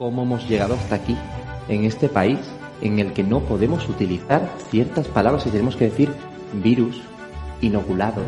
[0.00, 1.14] cómo hemos llegado hasta aquí,
[1.68, 2.38] en este país,
[2.80, 6.10] en el que no podemos utilizar ciertas palabras y tenemos que decir
[6.54, 7.02] virus,
[7.60, 8.24] inoculados,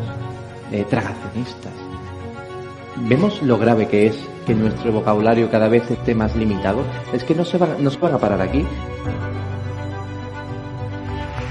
[0.71, 1.73] eh, tragacionistas.
[3.09, 6.83] Vemos lo grave que es que nuestro vocabulario cada vez esté más limitado.
[7.11, 8.59] Es que no se, van, no se van a parar aquí.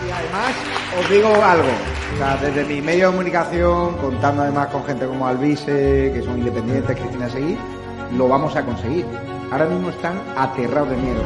[0.07, 0.55] Y además,
[1.01, 1.69] os digo algo.
[2.15, 6.39] O sea, desde mi medio de comunicación, contando además con gente como Alvise, que son
[6.39, 7.59] independientes, Cristina Seguir,
[8.17, 9.05] lo vamos a conseguir.
[9.53, 11.21] Ahora mismo están aterrados de miedo.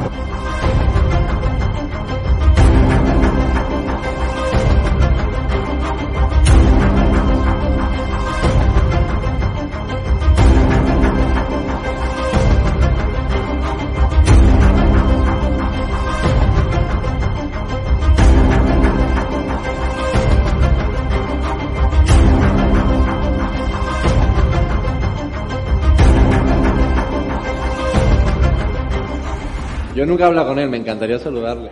[30.07, 31.71] Nunca he hablado con él, me encantaría saludarle.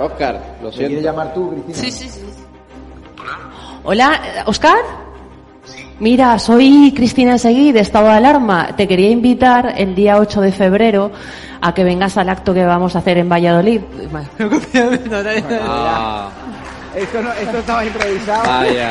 [0.00, 0.88] Oscar, lo ¿Te siento.
[0.88, 1.74] quieres llamar tú, Cristina?
[1.76, 2.20] Sí, sí, sí.
[3.84, 4.78] Hola, ¿Oscar?
[5.98, 8.74] Mira, soy Cristina Seguí de Estado de Alarma.
[8.76, 11.12] Te quería invitar el día 8 de febrero
[11.60, 13.82] a que vengas al acto que vamos a hacer en Valladolid.
[15.64, 16.28] Ah,
[16.96, 18.42] Esto, no, esto estaba improvisado.
[18.48, 18.90] vaya.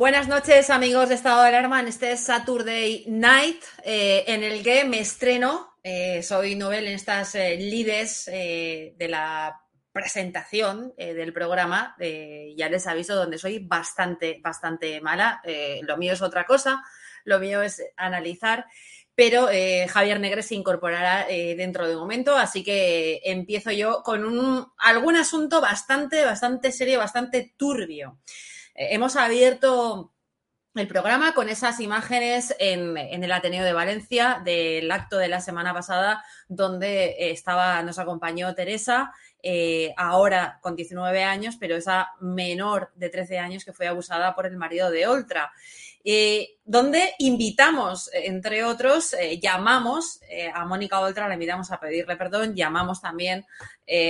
[0.00, 4.98] Buenas noches, amigos de Estado de Alarma, este Saturday Night, eh, en el que me
[4.98, 5.74] estreno.
[5.82, 9.60] Eh, soy Nobel en estas eh, lides eh, de la
[9.92, 11.96] presentación del programa.
[11.98, 15.42] Ya les aviso donde soy bastante, bastante mala.
[15.82, 16.82] Lo mío es otra cosa,
[17.24, 18.64] lo mío es analizar.
[19.14, 19.48] Pero
[19.88, 25.16] Javier Negre se incorporará dentro de un momento, así que empiezo yo con un, algún
[25.16, 28.16] asunto bastante, bastante serio, bastante turbio.
[28.74, 30.12] Eh, hemos abierto
[30.74, 35.74] el programa con esas imágenes en, el Ateneo de Valencia del acto de la semana
[35.74, 42.92] pasada donde eh, estaba, nos acompañó Teresa, eh, ahora con 19 años, pero esa menor
[42.94, 45.52] de 13 años que fue abusada por el marido de Oltra.
[46.64, 50.20] Donde invitamos, entre otros, llamamos
[50.54, 53.44] a Mónica Oltra, la invitamos a pedirle perdón, llamamos también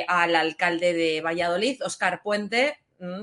[0.06, 2.78] al alcalde de Valladolid, Oscar Puente,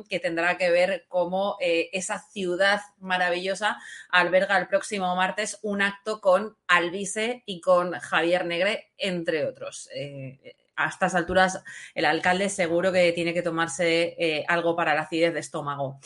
[0.09, 3.77] que tendrá que ver cómo eh, esa ciudad maravillosa
[4.09, 9.89] alberga el próximo martes un acto con Alvise y con Javier Negre, entre otros.
[9.93, 11.63] Eh, a estas alturas,
[11.95, 15.99] el alcalde seguro que tiene que tomarse eh, algo para la acidez de estómago.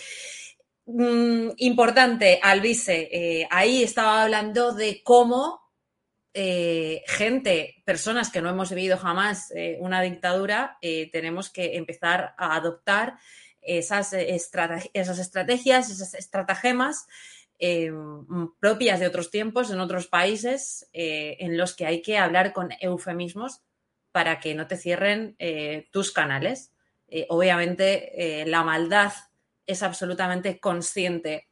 [0.85, 5.59] Mm, importante, Alvise, eh, ahí estaba hablando de cómo
[6.33, 10.77] gente, personas que no hemos vivido jamás una dictadura,
[11.11, 13.17] tenemos que empezar a adoptar
[13.61, 17.07] esas, estrate esas estrategias, esas estratagemas
[17.63, 17.91] eh,
[18.59, 22.71] propias de otros tiempos, en otros países, eh, en los que hay que hablar con
[22.81, 23.61] eufemismos
[24.11, 26.71] para que no te cierren eh, tus canales.
[27.07, 29.13] Eh, obviamente, la maldad
[29.67, 31.49] es absolutamente consciente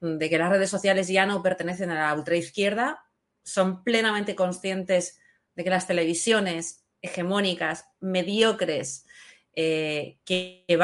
[0.00, 3.04] de que las redes sociales ya no pertenecen a la ultraizquierda,
[3.42, 5.20] son plenamente conscientes
[5.56, 9.04] de que las televisiones hegemónicas, mediocres,
[9.52, 10.76] que, que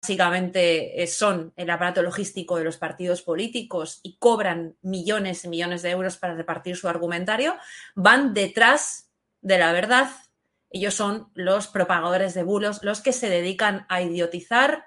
[0.00, 5.90] básicamente son el aparato logístico de los partidos políticos y cobran millones y millones de
[5.90, 7.56] euros para repartir su argumentario,
[7.94, 9.10] van detrás
[9.42, 10.10] de la verdad.
[10.70, 14.84] Ellos son los propagadores de bulos, los que se dedican a idiotizar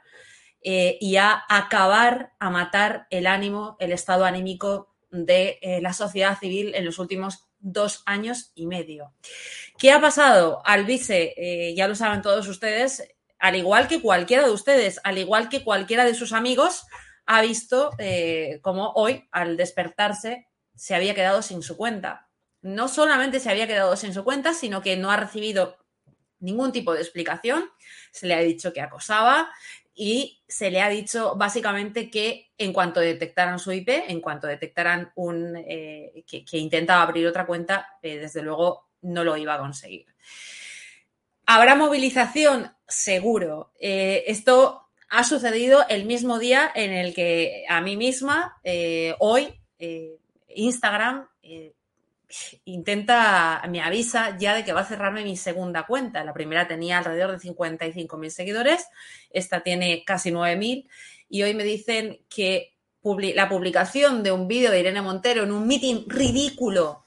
[0.61, 6.39] eh, y a acabar, a matar el ánimo, el estado anímico de eh, la sociedad
[6.39, 9.13] civil en los últimos dos años y medio.
[9.77, 10.61] ¿Qué ha pasado?
[10.65, 13.03] Alvise, eh, ya lo saben todos ustedes,
[13.43, 16.85] al igual que cualquiera de ustedes, al igual que cualquiera de sus amigos,
[17.25, 22.29] ha visto eh, como hoy, al despertarse, se había quedado sin su cuenta.
[22.61, 25.75] No solamente se había quedado sin su cuenta, sino que no ha recibido
[26.39, 27.69] ningún tipo de explicación.
[28.13, 29.51] Se le ha dicho que acosaba
[29.93, 35.11] y se le ha dicho básicamente que en cuanto detectaran su IP, en cuanto detectaran
[35.15, 40.05] un, eh, que, intentaba abrir otra cuenta, eh, desde luego no lo iba a conseguir.
[41.45, 42.71] ¿Habrá movilización?
[42.87, 43.71] Seguro.
[43.79, 48.59] Eh, esto ha sucedido el mismo día en el que a mí misma,
[49.19, 49.53] hoy,
[50.47, 51.27] Instagram
[52.65, 56.23] intenta, me avisa ya de que va a cerrarme mi segunda cuenta.
[56.23, 58.87] La primera tenía alrededor de 55.000 seguidores,
[59.29, 60.87] esta tiene casi 9.000
[61.29, 62.73] y hoy me dicen que
[63.03, 67.05] la publicación de un vídeo de Irene Montero en un meeting ridículo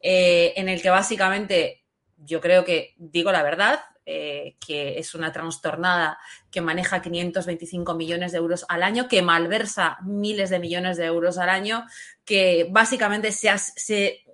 [0.00, 1.84] eh, en el que básicamente
[2.16, 6.18] yo creo que digo la verdad, eh, que es una trastornada
[6.50, 11.38] que maneja 525 millones de euros al año, que malversa miles de millones de euros
[11.38, 11.84] al año,
[12.24, 14.24] que básicamente se, se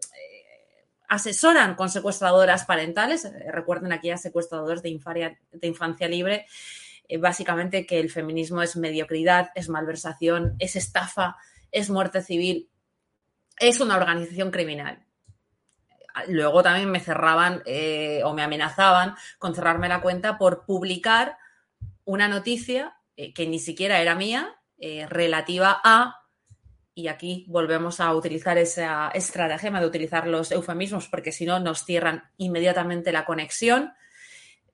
[1.08, 3.24] asesoran con secuestradoras parentales.
[3.24, 6.46] Eh, recuerden aquí a secuestradores de infancia, libre.
[7.08, 11.36] Eh, básicamente que el feminismo es mediocridad, es malversación, es estafa,
[11.70, 12.70] es muerte civil,
[13.58, 15.04] es una organización criminal.
[16.28, 21.38] Luego también me cerraban eh, o me amenazaban con cerrarme la cuenta por publicar
[22.04, 22.96] una noticia
[23.34, 24.56] que ni siquiera era mía,
[25.08, 26.22] relativa a
[26.94, 31.84] y aquí volvemos a utilizar esa estratagema de utilizar los eufemismos porque si no nos
[31.84, 33.92] cierran inmediatamente la conexión.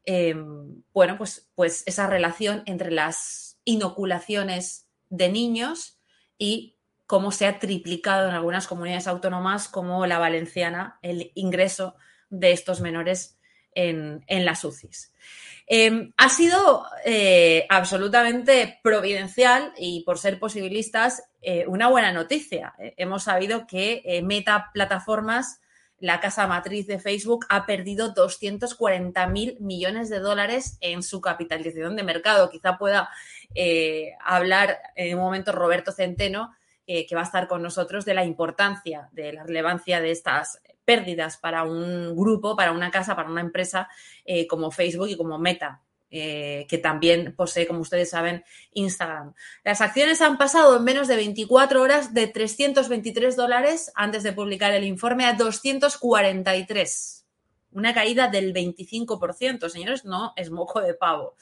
[0.04, 6.00] Em, bueno, pues, pues esa relación entre las inoculaciones de niños
[6.38, 6.77] y
[7.08, 11.96] cómo se ha triplicado en algunas comunidades autónomas como la valenciana el ingreso
[12.28, 13.38] de estos menores
[13.74, 15.14] en, en las UCIs.
[15.66, 22.74] Em, ha sido eh, absolutamente providencial y por ser posibilistas eh, una buena noticia.
[22.78, 25.60] Eh, hemos sabido que Meta Plataformas,
[26.00, 31.96] la casa matriz de Facebook, ha perdido 240 mil millones de dólares en su capitalización
[31.96, 32.50] de mercado.
[32.50, 33.08] Quizá pueda
[34.22, 36.54] hablar en un momento Roberto Centeno,
[36.88, 40.58] que va a estar con nosotros, de la importancia, de la relevancia de estas
[40.88, 43.90] pérdidas para un grupo, para una casa, para una empresa
[44.24, 45.82] eh, como Facebook y como Meta.
[46.10, 48.42] Eh, que también posee, como ustedes saben,
[48.72, 49.34] Instagram.
[49.62, 54.72] Las acciones han pasado en menos de 24 horas de 323 dólares antes de publicar
[54.72, 57.26] el informe a 243.
[57.72, 61.34] Una caída del 25%, señores, no es moco de pavo.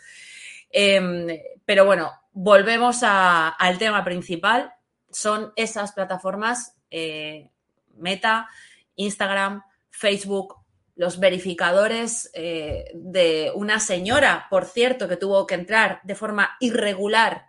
[0.70, 1.28] Em,
[1.64, 4.72] pero bueno, volvemos al tema principal.
[5.16, 7.48] Son esas plataformas eh,
[7.94, 8.50] Meta,
[8.96, 10.56] Instagram, Facebook,
[10.94, 17.46] los verificadores eh, de una señora, por cierto, que tuvo que entrar de forma irregular,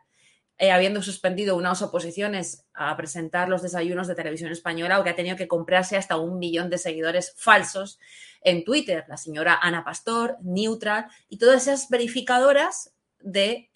[0.58, 5.16] eh, habiendo suspendido unas oposiciones a presentar los desayunos de televisión española, o que ha
[5.18, 8.00] tenido que comprarse hasta un millón de seguidores falsos
[8.44, 13.70] en Twitter, la señora Ana Pastor, Neutral, y todas esas verificadoras de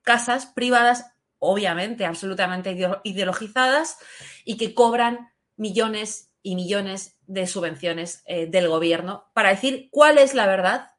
[0.00, 1.13] casas privadas,
[1.44, 3.98] obviamente absolutamente ideologizadas,
[4.44, 10.34] y que cobran millones y millones de subvenciones eh, del gobierno para decir cuál es
[10.34, 10.90] la verdad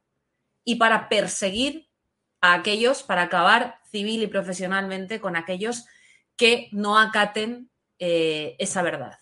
[0.64, 1.88] y para perseguir
[2.40, 5.84] a aquellos, para acabar civil y profesionalmente con aquellos
[6.36, 9.18] que no acaten eh, esa verdad.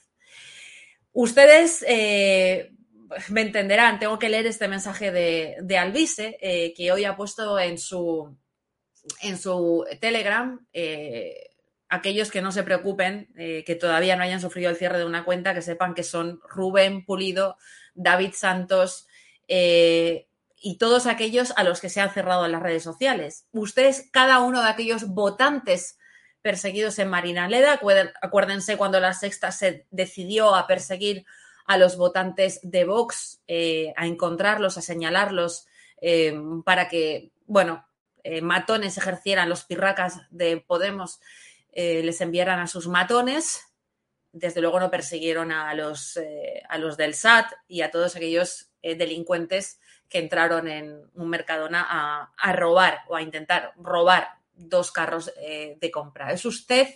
[1.13, 2.73] Ustedes eh,
[3.29, 8.37] me entenderán, tengo que leer este mensaje de, de que hoy ha puesto en su,
[9.23, 10.61] en su Telegram
[11.95, 15.25] aquellos que no se preocupen, eh, que todavía no hayan sufrido el cierre de una
[15.25, 17.57] cuenta, que sepan que son Rubén Pulido,
[17.95, 19.07] David Santos
[19.49, 23.47] eh, y todos aquellos a los que se han cerrado las redes sociales.
[23.53, 25.99] Ustedes, cada uno de aquellos votantes
[26.43, 27.81] perseguidos en Marinaleda,
[28.21, 31.25] acuérdense cuando la sexta se decidió a perseguir
[31.67, 35.67] a los votantes de Vox, eh, a encontrarlos, a señalarlos,
[36.67, 37.87] para que, bueno,
[38.43, 41.21] matones ejercieran los pirracas de Podemos
[41.75, 43.61] eh, les enviaran a sus matones.
[44.33, 48.71] Desde luego no persiguieron a los, eh, a los del SAT y a todos aquellos
[48.83, 51.85] eh, delincuentes que entraron en un Mercadona
[52.37, 56.31] a, robar o a intentar robar dos carros de compra.
[56.31, 56.87] Es usted,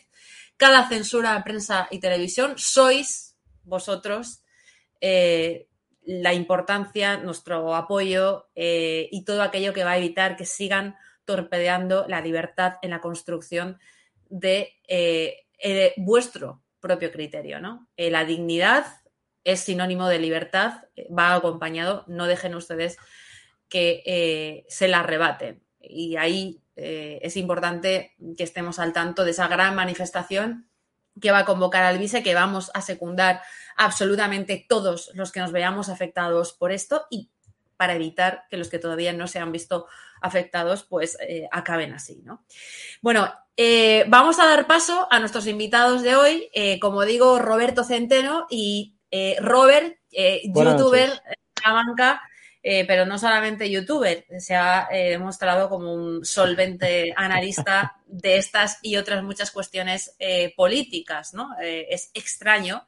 [0.56, 4.42] cada censura prensa y televisión, sois vosotros
[5.00, 10.96] la importancia, nuestro apoyo y todo aquello que va a evitar que sigan
[11.28, 13.78] torpedeando la libertad en la construcción
[14.30, 17.86] de eh, eh, vuestro propio criterio, ¿no?
[17.98, 18.86] Eh, la dignidad
[19.44, 20.84] es sinónimo de libertad,
[21.16, 22.96] va acompañado, no dejen ustedes
[23.68, 25.62] que se la arrebaten.
[25.80, 30.70] Y ahí es importante que estemos al tanto de esa gran manifestación
[31.20, 33.42] que va a convocar al vice, que vamos a secundar
[33.76, 37.30] absolutamente todos los que nos veamos afectados por esto y
[37.78, 39.86] para evitar que los que todavía no se han visto
[40.20, 42.44] afectados, pues eh, acaben así, ¿no?
[43.00, 47.84] Bueno, eh, vamos a dar paso a nuestros invitados de hoy, eh, como digo, Roberto
[47.84, 48.96] Centeno y
[49.40, 52.20] Robert, youtuber de la banca,
[52.62, 59.22] pero no solamente youtuber, se ha demostrado como un solvente analista de estas y otras
[59.22, 60.14] muchas cuestiones
[60.56, 61.48] políticas, ¿no?
[61.58, 62.86] es extraño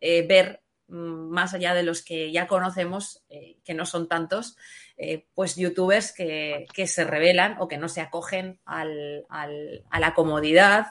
[0.00, 0.59] ver
[0.90, 3.24] más allá de los que ya conocemos,
[3.64, 4.56] que no son tantos,
[5.02, 10.88] eh, pues youtubers que, se revelan o que no se acogen a la comodidad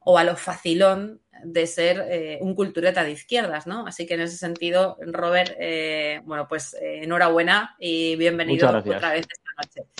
[0.00, 3.86] o a lo facilón de ser eh, un cultureta de izquierdas, ¿no?
[3.86, 9.52] Así que en ese sentido, Robert, eh, bueno, pues enhorabuena y bienvenido otra vez esta
[9.56, 9.90] noche.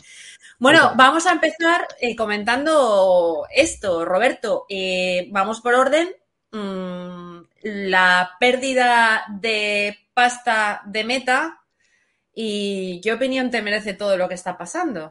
[0.58, 4.66] Bueno, vamos a empezar comentando esto, Roberto.
[5.30, 6.14] vamos por orden.
[6.52, 7.35] Mm,
[7.66, 11.60] la pérdida de pasta de meta
[12.38, 15.10] ¿Y qué opinión te merece todo lo que está pasando?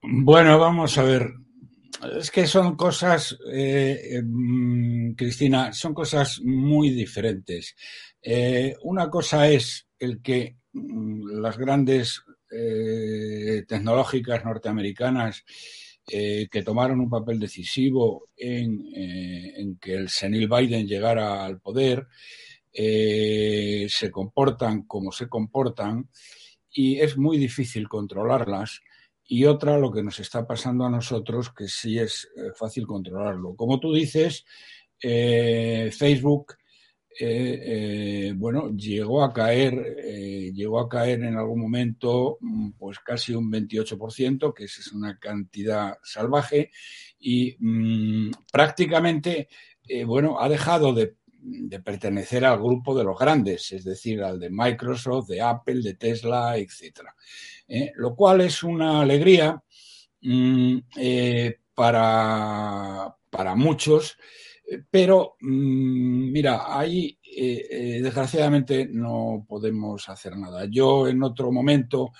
[0.00, 1.32] Bueno, vamos a ver.
[2.16, 7.74] Es que son cosas, eh, em, Cristina, son cosas muy diferentes.
[8.22, 15.44] Eh, una cosa es el que mm, las grandes eh, tecnológicas norteamericanas
[16.04, 22.06] que tomaron un papel decisivo en, en, que el senil Biden llegara al poder,
[22.72, 26.08] eh, se comportan como se comportan
[26.70, 28.80] y es muy difícil controlarlas.
[29.24, 33.54] Y otra, lo que nos está pasando a nosotros, que sí es eh, fácil controlarlo.
[33.54, 34.44] Como tú dices,
[37.18, 39.96] eh, Facebook, bueno, llegó a caer,
[40.54, 45.98] llegó a caer en algún momento, mm, pues casi un 28%, que es una cantidad
[46.02, 46.70] salvaje,
[47.18, 49.48] y mm, prácticamente,
[50.06, 51.14] bueno, ha dejado de
[51.80, 56.56] pertenecer al grupo de los grandes, es decir, al de Microsoft, de Apple, de Tesla,
[56.56, 57.00] etc.
[57.68, 57.92] ¿eh?
[57.96, 59.62] lo cual es una alegría
[60.20, 64.18] mm, eh, para, para, muchos,
[64.90, 70.66] pero mm, mira, ahí eh, desgraciadamente no podemos hacer nada.
[70.70, 72.12] Yo en otro momento,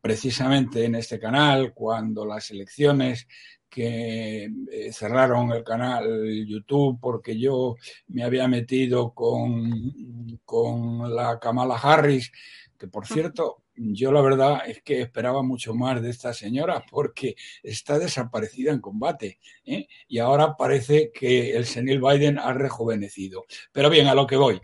[0.00, 3.26] precisamente en este canal, cuando las elecciones
[3.74, 6.06] que eh, cerraron el canal
[6.46, 7.74] YouTube porque yo
[8.06, 12.30] me había metido con, con la Kamala Harris,
[12.78, 17.36] que por cierto, yo la verdad es que esperaba mucho más de esta señora porque
[17.62, 19.88] está desaparecida en combate ¿eh?
[20.08, 23.44] y ahora parece que el senil Biden ha rejuvenecido.
[23.72, 24.60] Pero bien, a lo que voy.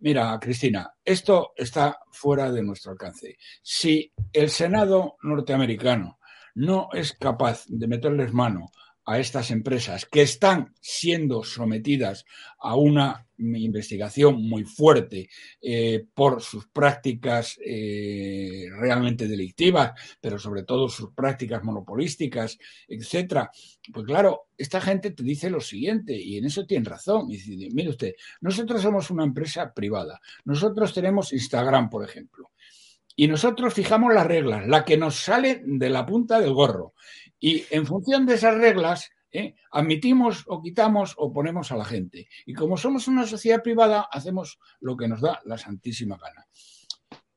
[0.00, 3.36] Mira, Cristina, esto está fuera de nuestro alcance.
[3.62, 6.18] Si el Senado norteamericano
[6.54, 8.70] no es capaz de meterles mano
[9.08, 12.26] a estas empresas que están siendo sometidas
[12.58, 15.30] a una investigación muy fuerte
[15.62, 23.50] eh, por sus prácticas eh, realmente delictivas, pero sobre todo sus prácticas monopolísticas, etcétera.
[23.94, 27.28] Pues claro, esta gente te dice lo siguiente, y en eso tiene razón.
[27.28, 28.12] Mire usted,
[28.42, 32.50] nosotros somos una empresa privada, nosotros tenemos Instagram, por ejemplo
[33.20, 36.94] y nosotros fijamos las reglas, la que nos sale de la punta del gorro.
[37.40, 39.54] Y en función de esas reglas, ¿eh?
[39.70, 42.28] admitimos o quitamos o ponemos a la gente.
[42.46, 46.46] Y como somos una sociedad privada, hacemos lo que nos da la santísima gana.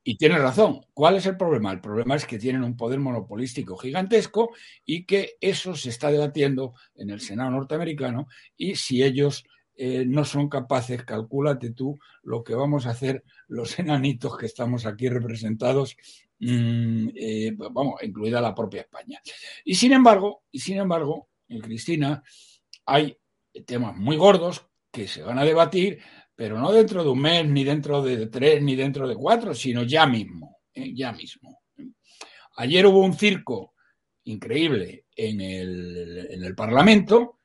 [0.03, 0.81] Y tiene razón.
[0.93, 1.71] ¿Cuál es el problema?
[1.71, 4.51] El problema es que tienen un poder monopolístico gigantesco
[4.83, 8.27] y que eso se está debatiendo en el Senado norteamericano
[8.57, 13.77] y si ellos eh, no son capaces, calcúlate tú lo que vamos a hacer los
[13.79, 15.95] enanitos que estamos aquí representados,
[16.41, 19.21] mm, eh, vamos, incluida la propia España.
[19.63, 22.23] Y sin embargo, y sin embargo, en Cristina,
[22.85, 23.17] hay
[23.65, 25.99] temas muy gordos que se van a debatir,
[26.35, 29.83] pero no dentro de un mes, ni dentro de tres, ni dentro de cuatro, sino
[29.83, 31.61] ya mismo, eh, ya mismo.
[32.57, 33.75] Ayer hubo un circo
[34.25, 37.39] increíble en el, en el Parlamento,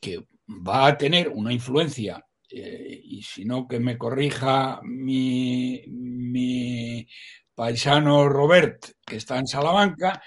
[0.00, 5.82] que va a tener una influencia, eh, y si no que me corrija mi
[7.60, 10.22] paisano Robert, que está en Salamanca,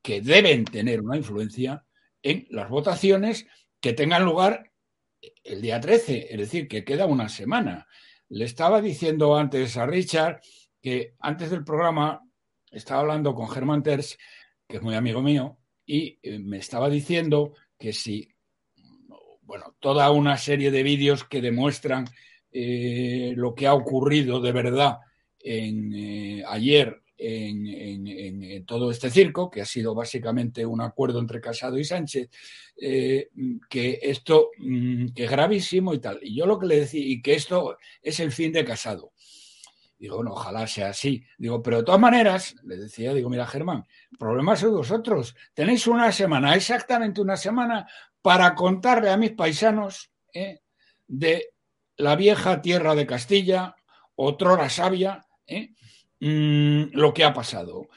[0.00, 1.84] que deben tener una influencia
[2.22, 3.46] en las votaciones
[3.78, 4.72] que tengan lugar
[5.44, 7.86] el día 13, es decir, que queda una semana.
[8.30, 10.40] Le estaba diciendo antes a Richard
[10.80, 12.22] que antes del programa
[12.70, 14.16] estaba hablando con Germán Terz,
[14.66, 18.30] que es muy amigo mío, y eh, me estaba diciendo que si
[19.42, 22.06] bueno, toda una serie de vídeos que demuestran
[22.50, 25.00] eh, lo que ha ocurrido de verdad
[25.48, 31.78] en, eh, ayer en, todo este circo, que ha sido básicamente un acuerdo entre Casado
[31.78, 32.28] y Sánchez,
[32.80, 33.30] eh,
[33.68, 36.20] que esto mm, que es gravísimo y tal.
[36.22, 39.12] Y yo lo que le decía, y que esto es el fin de Casado.
[39.98, 41.24] Digo, bueno, ojalá sea así.
[41.38, 45.34] Digo, pero de todas maneras, le decía, digo, mira, Germán, el problema sois vosotros.
[45.54, 47.88] Tenéis una semana, exactamente una semana,
[48.22, 50.60] para contarle a mis paisanos ¿eh?
[51.08, 51.52] de
[51.96, 53.74] la vieja tierra de Castilla,
[54.14, 55.74] otrora sabia, ¿eh?
[56.20, 57.88] mm, lo que ha pasado.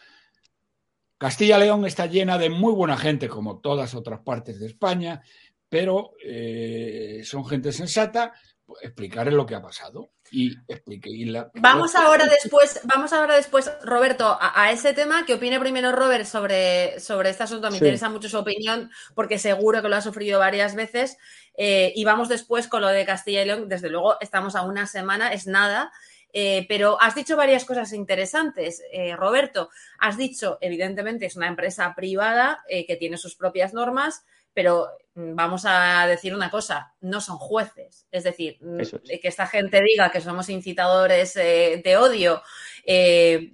[1.17, 5.21] Castilla-León está llena de muy buena gente, como todas otras partes de España,
[5.69, 8.33] pero eh, son gente sensata
[8.81, 11.09] explicarle lo que ha pasado y explique.
[11.55, 15.25] vamos ahora después, vamos ahora después, Roberto, a, ese tema.
[15.25, 17.69] que opine primero Robert sobre, sobre este asunto?
[17.69, 21.17] Me interesa mucho su opinión porque seguro que lo ha sufrido varias veces.
[21.57, 23.67] Eh, y vamos después con lo de Castilla y León.
[23.67, 25.91] Desde luego, estamos a una semana, es nada.
[26.33, 29.69] Eh, pero has dicho varias cosas interesantes, eh, Roberto.
[29.99, 34.23] Has dicho, evidentemente, es una empresa privada que tiene sus propias normas,
[34.53, 38.07] pero mm, vamos a decir una cosa, no son jueces.
[38.11, 38.79] Es decir, mm,
[39.21, 42.41] que esta gente diga que somos incitadores eh, de odio,
[42.85, 43.53] eh,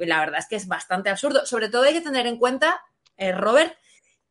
[0.00, 1.46] la verdad es que es bastante absurdo.
[1.46, 2.82] Sobre todo hay que tener en cuenta,
[3.16, 3.74] eh, Robert,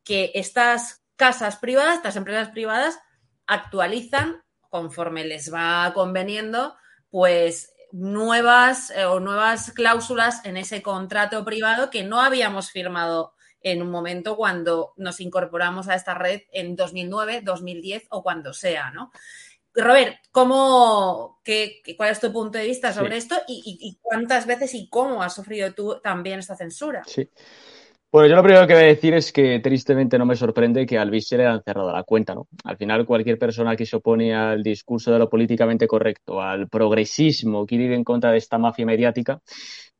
[0.04, 2.98] que estas casas privadas, estas empresas privadas,
[3.46, 6.76] actualizan conforme les va conveniendo,
[7.10, 13.90] pues nuevas o nuevas cláusulas en ese contrato privado que no habíamos firmado en un
[13.90, 19.10] momento cuando nos incorporamos a esta red en 2009, 2010 o cuando sea, ¿no?
[19.74, 24.88] Robert, ¿cómo, qué, ¿cuál es tu punto de vista sobre esto y, cuántas veces y
[24.88, 27.02] cómo has sufrido tú también esta censura?
[27.06, 27.28] Sí.
[28.12, 30.96] Bueno, yo lo primero que voy a decir es que tristemente no me sorprende que
[30.96, 32.46] al se le hayan cerrado la cuenta, ¿no?
[32.64, 37.66] Al final, cualquier persona que se opone al discurso de lo políticamente correcto, al progresismo,
[37.66, 39.40] quiere ir en contra de esta mafia mediática,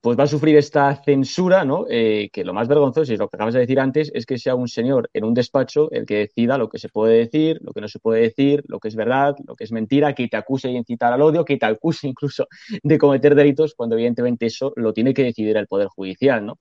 [0.00, 1.84] pues va a sufrir esta censura, ¿no?
[1.90, 4.54] Eh, que lo más vergonzoso, y lo que acabas de decir antes, es que sea
[4.54, 7.80] un señor en un despacho el que decida lo que se puede decir, lo que
[7.82, 10.68] no se puede decir, lo que es verdad, lo que es mentira, que te acuse
[10.68, 12.46] de incitar al odio, que te acuse incluso
[12.82, 16.58] de cometer delitos, cuando evidentemente eso lo tiene que decidir el Poder Judicial, ¿no?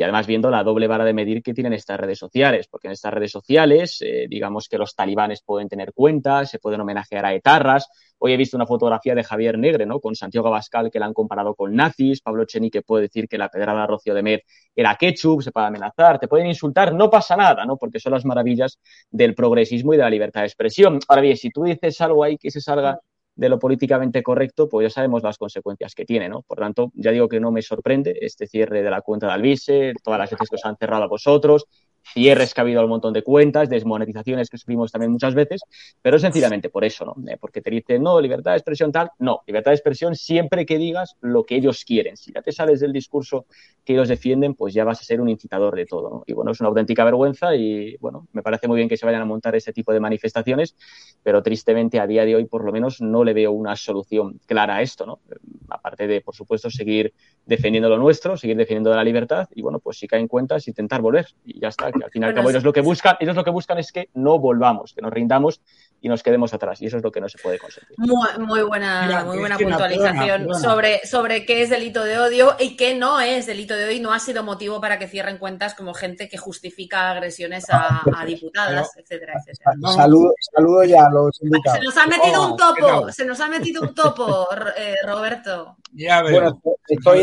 [0.00, 2.92] Y además viendo la doble vara de medir que tienen estas redes sociales, porque en
[2.92, 7.34] estas redes sociales, eh, digamos que los talibanes pueden tener cuentas, se pueden homenajear a
[7.34, 7.86] etarras.
[8.16, 10.00] Hoy he visto una fotografía de Javier Negre, ¿no?
[10.00, 13.50] Con Santiago Abascal, que la han comparado con nazis, Pablo que puede decir que la
[13.50, 14.40] pedrada Rocío de Med
[14.74, 17.76] era ketchup, se puede amenazar, te pueden insultar, no pasa nada, ¿no?
[17.76, 18.78] Porque son las maravillas
[19.10, 20.98] del progresismo y de la libertad de expresión.
[21.08, 22.98] Ahora bien, si tú dices algo ahí que se salga
[23.40, 26.42] de lo políticamente correcto, pues ya sabemos las consecuencias que tiene, ¿no?
[26.42, 29.94] Por tanto, ya digo que no me sorprende este cierre de la cuenta de Alvise,
[30.04, 31.64] todas las veces que os han cerrado a vosotros,
[32.02, 35.62] cierres que ha habido un montón de cuentas, desmonetizaciones que sufrimos también muchas veces,
[36.02, 37.30] pero sencillamente por eso, ¿no?
[37.30, 40.78] Eh, porque te dicen, no, libertad de expresión tal, no, libertad de expresión siempre que
[40.78, 42.16] digas lo que ellos quieren.
[42.16, 43.46] Si ya te sales del discurso
[43.84, 46.22] que ellos defienden, pues ya vas a ser un incitador de todo, ¿no?
[46.26, 49.22] Y bueno, es una auténtica vergüenza y bueno, me parece muy bien que se vayan
[49.22, 50.76] a montar ese tipo de manifestaciones,
[51.22, 54.76] pero tristemente a día de hoy por lo menos no le veo una solución clara
[54.76, 55.20] a esto, ¿no?
[55.68, 57.12] Aparte de, por supuesto, seguir
[57.46, 61.26] defendiendo lo nuestro, seguir defendiendo la libertad y bueno, pues si caen cuentas, intentar volver
[61.44, 63.92] y ya está, que al final ellos lo que buscan, ellos lo que buscan es
[63.92, 65.60] que no volvamos, que nos rindamos
[66.00, 67.88] y nos quedemos atrás y eso es lo que no se puede conseguir.
[67.98, 73.20] Muy, buena, muy buena puntualización sobre, sobre qué es delito de odio y qué no
[73.20, 76.28] es delito de odio y no ha sido motivo para que cierren cuentas como gente
[76.28, 79.72] que justifica agresiones a, diputadas, etcétera, etcétera.
[79.94, 81.78] Saludo, saludo ya a los invitados.
[81.78, 85.76] Se nos ha metido un topo, se nos ha metido un topo, eh, Roberto.
[85.92, 86.60] Ya veo.
[86.88, 87.20] estoy,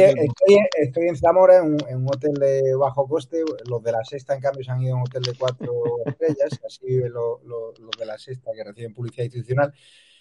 [0.78, 3.44] estoy, en Zamora, en un, hotel de bajo coste.
[3.70, 5.72] Los de la sexta, en cambio, se han ido a un hotel de cuatro
[6.06, 6.60] estrellas.
[6.66, 9.74] Así viven los de la sexta que reciben publicidad institucional.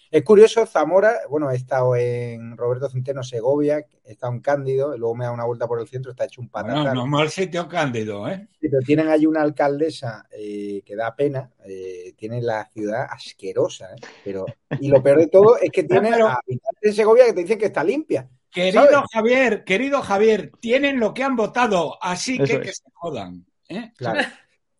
[0.09, 5.15] Es curioso, Zamora, bueno, he estado en Roberto Centeno, Segovia, he estado en Cándido, luego
[5.15, 6.85] me da una vuelta por el centro, está hecho un patatán.
[6.85, 8.47] No, no mal sitio Cándido, ¿eh?
[8.59, 13.99] Pero tienen ahí una alcaldesa eh, que da pena, eh, tiene la ciudad asquerosa, ¿eh?
[14.23, 14.45] Pero,
[14.79, 17.65] y lo peor de todo es que tiene habitantes de Segovia que te dicen que
[17.65, 18.29] está limpia.
[18.49, 23.45] Querido Javier, querido Javier, tienen lo que han votado, así que que se jodan.
[23.67, 23.91] ¿eh?
[23.97, 24.21] Claro.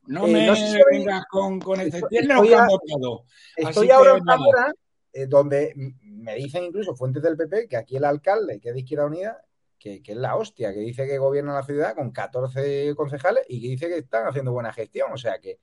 [0.08, 2.02] No eh, me vengas con, con ese.
[2.10, 3.26] Tienen lo que han votado.
[3.56, 4.74] Estoy ahora en Zamora,
[5.18, 8.82] eh, donde me dicen incluso fuentes del PP que aquí el alcalde, que es de
[8.82, 9.44] Izquierda Unida,
[9.80, 13.62] que, que, es la hostia, que dice que gobierna la ciudad con 14 concejales y
[13.62, 15.12] que dice que están haciendo buena gestión.
[15.12, 15.60] O sea, que,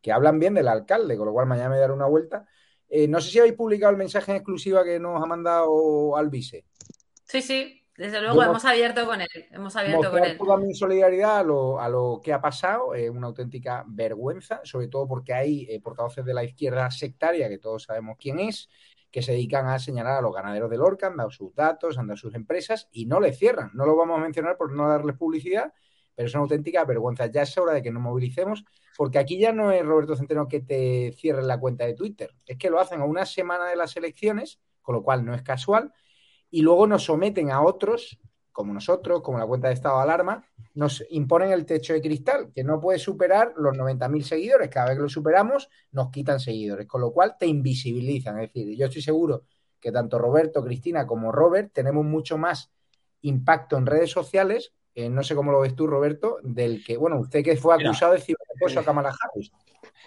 [0.00, 2.46] que hablan bien del alcalde, con lo cual mañana me daré una vuelta.
[3.08, 6.64] no sé si habéis publicado el mensaje en exclusiva que nos ha mandado Alvise.
[7.24, 7.86] Sí, sí.
[7.96, 9.28] Desde luego, hemos abierto con él.
[9.50, 10.36] Hemos abierto con él.
[10.36, 14.88] toda mi solidaridad a lo, a lo que ha pasado, es una auténtica vergüenza, sobre
[14.88, 18.68] todo porque hay eh, portavoces de la izquierda sectaria, que todos sabemos quién es,
[19.16, 22.06] que se dedican a señalar a los ganaderos del Orca, han dado sus datos, han
[22.06, 23.70] dado sus empresas y no les cierran.
[23.72, 25.72] No lo vamos a mencionar por no darles publicidad,
[26.14, 27.24] pero es una auténtica vergüenza.
[27.24, 30.60] Ya es hora de que nos movilicemos, porque aquí ya no es Roberto Centeno que
[30.60, 33.96] te cierren la cuenta de Twitter, es que lo hacen a una semana de las
[33.96, 35.94] elecciones, con lo cual no es casual,
[36.50, 38.18] y luego nos someten a otros,
[38.56, 40.42] como nosotros, como la cuenta de estado de alarma,
[40.72, 44.70] nos imponen el techo de cristal, que no puede superar los 90.000 seguidores.
[44.70, 48.40] Cada vez que lo superamos, nos quitan seguidores, con lo cual te invisibilizan.
[48.40, 49.44] Es decir, yo estoy seguro
[49.78, 52.72] que tanto Roberto, Cristina como Robert tenemos mucho más
[53.20, 57.20] impacto en redes sociales, eh, no sé cómo lo ves tú, Roberto, del que, bueno,
[57.20, 59.52] usted que fue acusado de ciberacoso a Kamala Harris.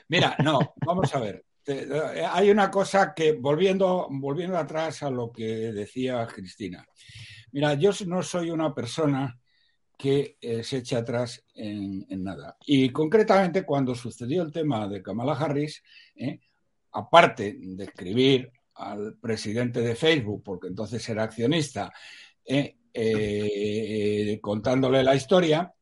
[0.07, 1.45] Mira, no, vamos a ver.
[1.67, 6.83] Eh, hay una cosa que, volviendo, volviendo atrás a lo que decía Cristina,
[7.51, 9.39] mira, yo no soy una persona
[9.97, 12.57] que eh, se eche atrás en, nada.
[12.65, 15.83] Y concretamente cuando sucedió el tema de Kamala Harris,
[16.15, 16.39] eh,
[16.93, 21.91] aparte de escribir al presidente de Facebook, porque entonces era accionista,
[24.41, 25.73] contándole la historia,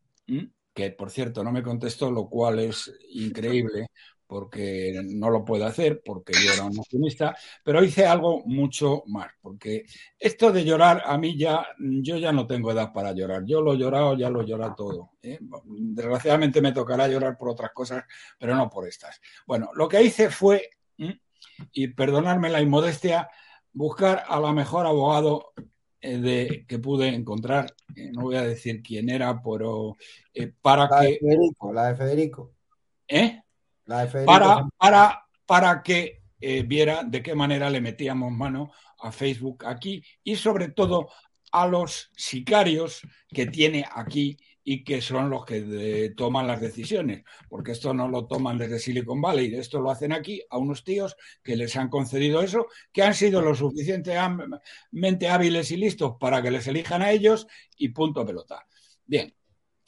[0.73, 3.87] que por cierto no me contestó, lo cual es increíble,
[4.27, 9.31] porque no lo puedo hacer, porque yo era un optimista, pero hice algo mucho más,
[9.41, 9.85] porque
[10.19, 13.73] esto de llorar, a mí ya, yo ya no tengo edad para llorar, yo lo
[13.73, 15.11] he llorado, ya lo he llorado todo.
[15.23, 15.39] ¿eh?
[15.65, 18.03] Desgraciadamente me tocará llorar por otras cosas,
[18.37, 19.21] pero no por estas.
[19.47, 20.69] Bueno, lo que hice fue,
[21.71, 23.29] y perdonarme la inmodestia,
[23.71, 25.53] buscar a la mejor abogado
[26.01, 29.95] eh, de, que pude encontrar, eh, no voy a decir quién era, pero
[30.61, 31.07] para la que...
[31.07, 32.53] De Federico, la de Federico.
[33.07, 33.41] ¿Eh?
[34.25, 40.03] Para, para, para que eh, viera de qué manera le metíamos mano a Facebook aquí
[40.23, 41.09] y sobre todo
[41.51, 47.71] a los sicarios que tiene aquí y que son los que toman las decisiones, porque
[47.71, 51.55] esto no lo toman desde Silicon Valley, esto lo hacen aquí a unos tíos que
[51.55, 56.67] les han concedido eso, que han sido lo suficientemente hábiles y listos para que les
[56.67, 57.47] elijan a ellos
[57.77, 58.67] y punto pelota.
[59.05, 59.33] Bien,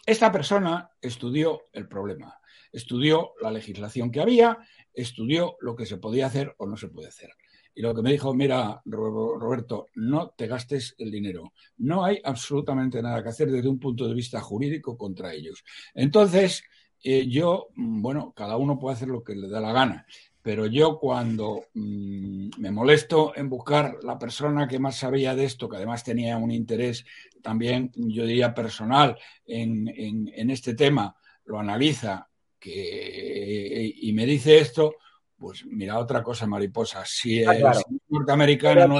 [0.05, 2.39] esta persona estudió el problema
[2.71, 4.57] estudió la legislación que había,
[4.93, 7.31] estudió lo que se podía hacer o no se puede hacer.
[7.75, 11.53] Y lo que me dijo, mira, Roberto, no te gastes el dinero.
[11.77, 15.63] No hay absolutamente nada que hacer desde un punto de vista jurídico contra ellos.
[15.93, 16.63] Entonces,
[17.01, 20.05] eh, yo, mm, bueno, cada uno puede hacer lo que le da la gana,
[20.41, 25.69] pero yo cuando mm, me molesto en buscar la persona que más sabía de esto,
[25.69, 27.05] que además tenía un interés
[27.41, 29.87] también, yo diría, personal en,
[30.35, 32.28] en este tema, lo analiza
[32.59, 34.95] que, y me dice esto,
[35.39, 37.03] pues mira otra cosa, mariposa.
[37.05, 37.63] Si ah, el
[38.09, 38.99] norteamericano no,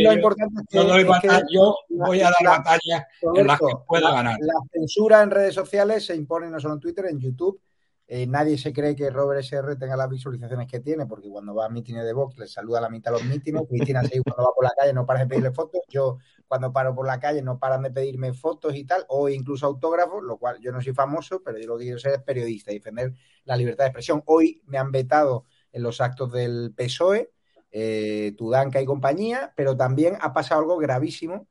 [0.00, 4.38] lo importante es yo voy a dar batalla en la que pueda ganar.
[4.40, 7.60] La censura en redes sociales se impone no solo en Twitter, en YouTube.
[8.06, 11.66] Eh, nadie se cree que Robert SR tenga las visualizaciones que tiene, porque cuando va
[11.66, 13.62] a mítines de Vox le saluda a la mitad de los mítines.
[13.68, 15.80] Cristina Seguí cuando va por la calle no para de pedirle fotos.
[15.88, 19.66] Yo cuando paro por la calle no paran de pedirme fotos y tal, o incluso
[19.66, 22.70] autógrafos, lo cual yo no soy famoso, pero yo lo que quiero ser es periodista
[22.72, 23.14] y defender
[23.44, 24.22] la libertad de expresión.
[24.26, 27.32] Hoy me han vetado en los actos del PSOE,
[27.72, 31.48] eh, Tudanca y compañía, pero también ha pasado algo gravísimo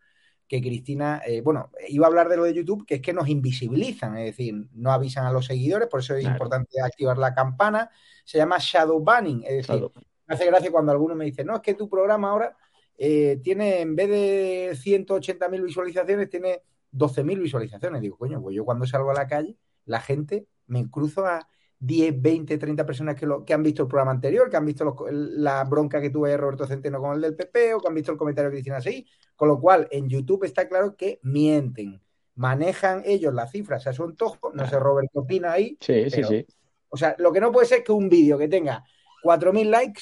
[0.48, 3.28] que Cristina, eh, bueno, iba a hablar de lo de YouTube, que es que nos
[3.28, 7.90] invisibilizan, es decir, no avisan a los seguidores, por eso es importante activar la campana,
[8.24, 9.90] se llama shadow banning, es decir,
[10.28, 12.56] me hace gracia cuando alguno me dice, no, es que tu programa ahora
[12.98, 18.02] eh, tiene, en vez de 180.000 visualizaciones, tiene 12.000 visualizaciones.
[18.02, 21.48] Digo, coño, pues yo cuando salgo a la calle, la gente me cruzo a
[21.86, 24.96] 10, 20, 30 personas que, lo, que han visto el programa anterior, que han visto
[25.12, 28.14] la bronca que tuve de Roberto Centeno con el del PP o que han visto
[28.14, 29.06] el comentario de Cristina Seguí.
[29.36, 32.02] Con lo cual, en YouTube está claro que mienten.
[32.36, 34.54] Manejan ellos las cifras a su antojo.
[34.54, 35.78] No sé, Roberto opina ahí.
[35.82, 36.48] Sí, sí, sí.
[36.88, 38.86] O sea, lo que no puede ser es que un vídeo que tenga
[39.22, 40.02] 4.000 likes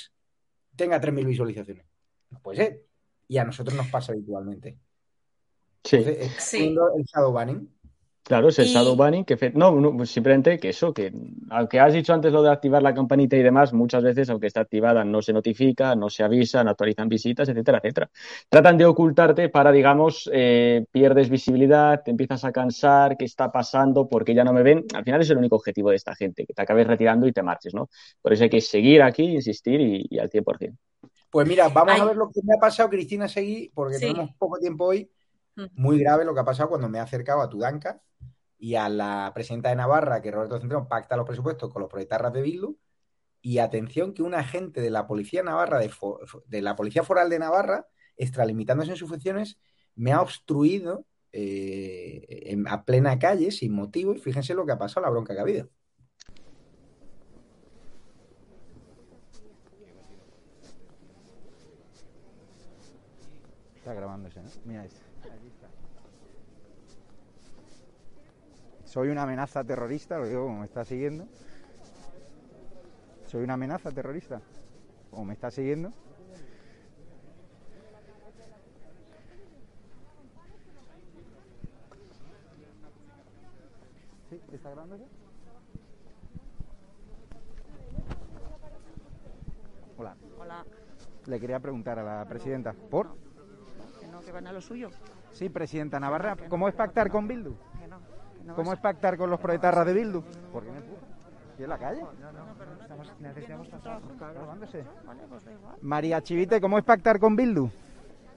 [0.75, 1.85] tenga 3.000 visualizaciones.
[2.29, 2.85] No puede ser.
[3.27, 4.77] Y a nosotros nos pasa habitualmente.
[5.83, 5.95] Sí.
[5.97, 7.67] el shadow banning.
[8.23, 11.12] Claro, es el shadow banning que no, no, simplemente que eso, que
[11.49, 14.62] aunque has dicho antes lo de activar la campanita y demás, muchas veces, aunque está
[14.62, 18.12] activada, no se notifica, no se avisa, no actualizan visitas, etcétera, etcétera.
[18.47, 24.07] Tratan de ocultarte para, digamos, eh, pierdes visibilidad, te empiezas a cansar, qué está pasando,
[24.07, 24.86] porque ya no me ven.
[24.93, 27.41] Al final es el único objetivo de esta gente, que te acabes retirando y te
[27.41, 27.89] marches, ¿no?
[28.21, 30.77] Por eso hay que seguir aquí, insistir y, y al 100%.
[31.31, 34.60] Pues mira, vamos a ver lo que me ha pasado, Cristina Seguí, porque tenemos poco
[34.60, 35.10] tiempo hoy.
[35.73, 38.01] Muy grave lo que ha pasado cuando me he acercado a Tudanca
[38.57, 42.33] y a la presidenta de Navarra, que Roberto Centeno pacta los presupuestos con los proyectarras
[42.33, 42.77] de Bildu.
[43.41, 45.91] Y atención que un agente de la Policía Navarra, de,
[46.45, 49.57] de la Policía Foral de Navarra, extralimitándose en sus funciones,
[49.95, 55.05] me ha obstruido eh, a plena calle, sin motivo, y fíjense lo que ha pasado,
[55.05, 55.69] la bronca que ha habido.
[63.75, 64.49] Está grabándose, ¿no?
[64.65, 65.00] Mira este.
[68.91, 71.25] Soy una amenaza terrorista, lo digo como me está siguiendo.
[73.25, 74.41] Soy una amenaza terrorista.
[75.12, 75.93] O me está siguiendo.
[84.30, 84.41] ¿Sí?
[84.51, 84.97] ¿Está grabando
[89.97, 90.17] Hola.
[90.38, 90.65] Hola.
[91.27, 92.73] Le quería preguntar a la presidenta.
[92.73, 93.15] ¿Por?
[94.01, 94.89] Que no, que van a lo suyo.
[95.32, 96.36] Sí, presidenta Navarra.
[96.49, 97.56] ¿Cómo es pactar con Bildu?
[97.80, 97.99] Que no.
[97.99, 100.21] que no ¿Cómo es pactar con los proetarras de Bildu?
[100.51, 101.01] ¿Por qué me empuja?
[101.54, 102.01] ¿Aquí en la calle?
[105.82, 107.69] María Chivite, ¿cómo es pactar con Bildu?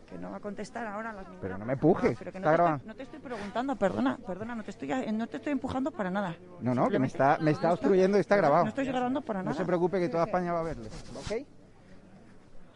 [0.08, 2.14] Que no va a contestar ahora las Pero no me empuje.
[2.18, 5.26] pero que Está no, estoy, no te estoy preguntando, perdona, perdona, no te estoy, no
[5.26, 6.36] te estoy empujando para nada.
[6.60, 8.64] No, no, que me está, me está obstruyendo y está grabado.
[8.64, 9.56] No estoy grabando para No nada.
[9.56, 10.88] se preocupe que toda España va a verle.
[11.16, 11.46] ¿Ok?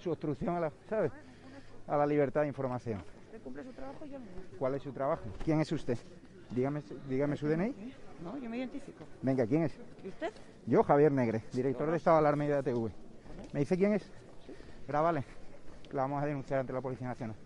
[0.03, 1.13] Su obstrucción a la, ¿sabes?
[1.87, 3.03] A la libertad de información.
[3.27, 4.25] Usted cumple su trabajo y yo no.
[4.59, 5.23] ¿Cuál es su trabajo?
[5.45, 5.99] ¿Quién es usted?
[6.51, 7.75] Dígame, dígame su DNI.
[8.23, 9.05] No, yo me identifico.
[9.23, 9.73] Venga, ¿quién es?
[10.05, 10.33] ¿Y usted?
[10.67, 12.91] Yo, Javier Negre, director de Estado de Alarma y de ATV.
[13.53, 14.11] ¿Me dice quién es?
[14.87, 15.25] Grábale.
[15.93, 17.37] La vamos a denunciar ante la Policía Nacional.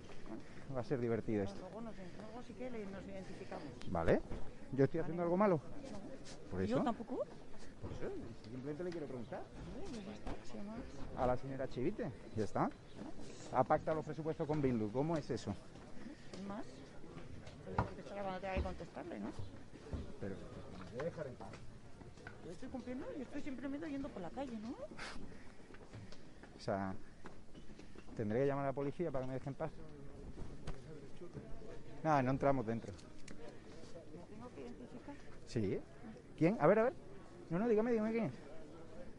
[0.74, 1.60] Va a ser divertido esto.
[1.60, 3.64] Luego, nos, luego sí que nos identificamos.
[3.90, 4.20] ¿Vale?
[4.72, 5.60] ¿Yo estoy haciendo algo malo?
[6.50, 6.84] ¿Por ¿Yo eso?
[6.84, 7.16] tampoco?
[7.16, 9.42] Por eso, simplemente le quiero preguntar.
[9.92, 10.00] Sí,
[10.52, 10.58] sí.
[11.18, 12.10] A la señora Chivite.
[12.36, 12.70] Ya está.
[13.52, 14.90] Ha pactado los presupuestos con Bildu.
[14.90, 15.54] ¿Cómo es eso?
[16.48, 16.64] Más.
[18.22, 19.32] Pues yo contestar cuando tenga que contestarle, ¿no?
[20.20, 20.36] Pero,
[20.78, 21.50] ¿me puede dejar en paz?
[22.44, 24.70] Yo estoy cumpliendo y estoy simplemente yendo por la calle, ¿no?
[24.70, 26.94] O sea,
[28.16, 29.72] tendré que llamar a la policía para que me dejen en paz.
[32.04, 32.92] Nada, no entramos dentro.
[32.92, 35.14] ¿Me tengo que identificar?
[35.46, 35.80] ¿Sí?
[36.36, 36.56] ¿Quién?
[36.60, 36.92] A ver, a ver.
[37.50, 38.32] No, no, dígame, dígame quién es.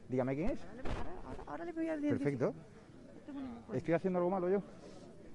[0.09, 0.59] Dígame quién es.
[0.61, 2.53] Ahora, le- ahora, ahora, le voy a identificar.
[2.53, 3.73] Perfecto.
[3.73, 4.63] ¿Estoy haciendo algo malo yo?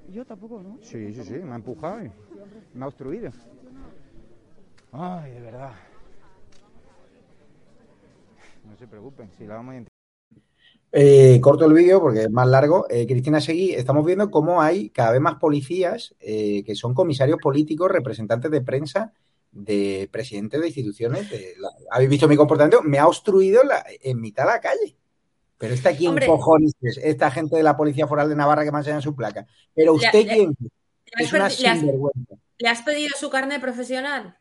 [0.09, 0.78] Yo tampoco, ¿no?
[0.83, 1.35] Sí, sí, sí.
[1.35, 2.11] Me ha empujado y
[2.72, 3.31] me ha obstruido.
[4.92, 5.72] Ay, de verdad.
[8.64, 9.98] No se preocupen, si la vamos a identificar.
[10.90, 12.87] Eh, corto el vídeo porque es más largo.
[12.88, 17.38] Eh, Cristina Seguí, estamos viendo cómo hay cada vez más policías eh, que son comisarios
[17.42, 19.12] políticos, representantes de prensa,
[19.53, 21.29] de presidentes de instituciones.
[21.31, 24.96] de la- Habéis visto mi comportamiento, me ha obstruido la- en mitad de la calle.
[25.59, 26.27] Pero esta quién Hombre.
[26.27, 29.46] cojones es, esta gente de la Policía Foral de Navarra que me enseñan su placa.
[29.74, 30.57] Pero usted le- quién
[31.18, 32.35] ¿Le es has, una le has- sinvergüenza.
[32.59, 34.38] le has pedido su carne profesional?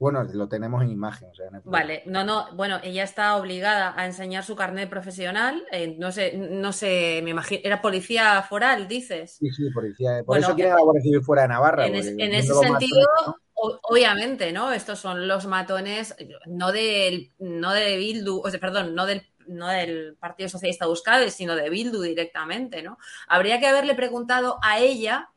[0.00, 1.28] Bueno, lo tenemos en imagen.
[1.30, 1.60] O sea, no.
[1.64, 5.62] Vale, no, no, bueno, ella está obligada a enseñar su carnet profesional.
[5.70, 9.36] eh, no sé, no sé, me imagino, era policía foral, dices.
[9.38, 10.16] Sí, sí, policía.
[10.20, 11.86] Por Bueno, eso quieren a la Guardia Civil fuera de Navarra.
[11.86, 13.36] En, es- ese sentido, matones, ¿no?
[13.52, 14.72] o- obviamente, ¿no?
[14.72, 19.68] Estos son los matones, no del, no de Bildu, o sea, perdón, no del, no
[19.68, 22.96] del Partido Socialista Euskadi, sino de Bildu directamente, ¿no?
[23.28, 25.28] Habría que haberle preguntado a ella,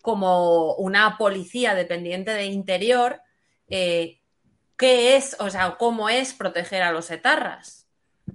[0.00, 3.20] como una policía dependiente de Interior,
[3.70, 4.18] eh,
[4.76, 7.88] qué es, o sea, cómo es proteger a los etarras.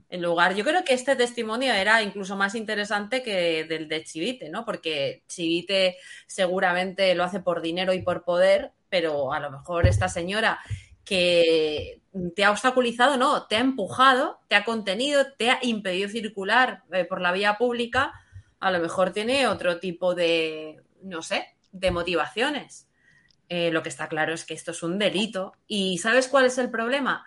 [0.10, 4.50] En lugar, yo creo que este testimonio era incluso más interesante que del de Chivite,
[4.50, 4.65] ¿no?
[4.65, 10.10] Porque Chivite seguramente lo hace por dinero y por poder, pero a lo mejor esta
[10.10, 10.60] señora
[11.04, 12.02] que
[12.36, 17.06] te ha obstaculizado, no, te ha empujado, te ha contenido, te ha impedido circular eh,
[17.06, 18.13] por la vía pública,
[18.60, 22.88] a lo mejor tiene otro tipo de, no sé, de motivaciones.
[23.49, 25.53] Eh, lo que está claro es que esto es un delito.
[25.67, 27.25] ¿Y sabes cuál es el problema?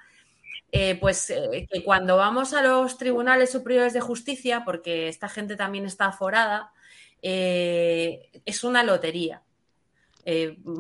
[0.73, 5.57] Eh, pues eh, que cuando vamos a los tribunales superiores de justicia, porque esta gente
[5.57, 6.73] también está aforada,
[7.21, 9.43] es una lotería.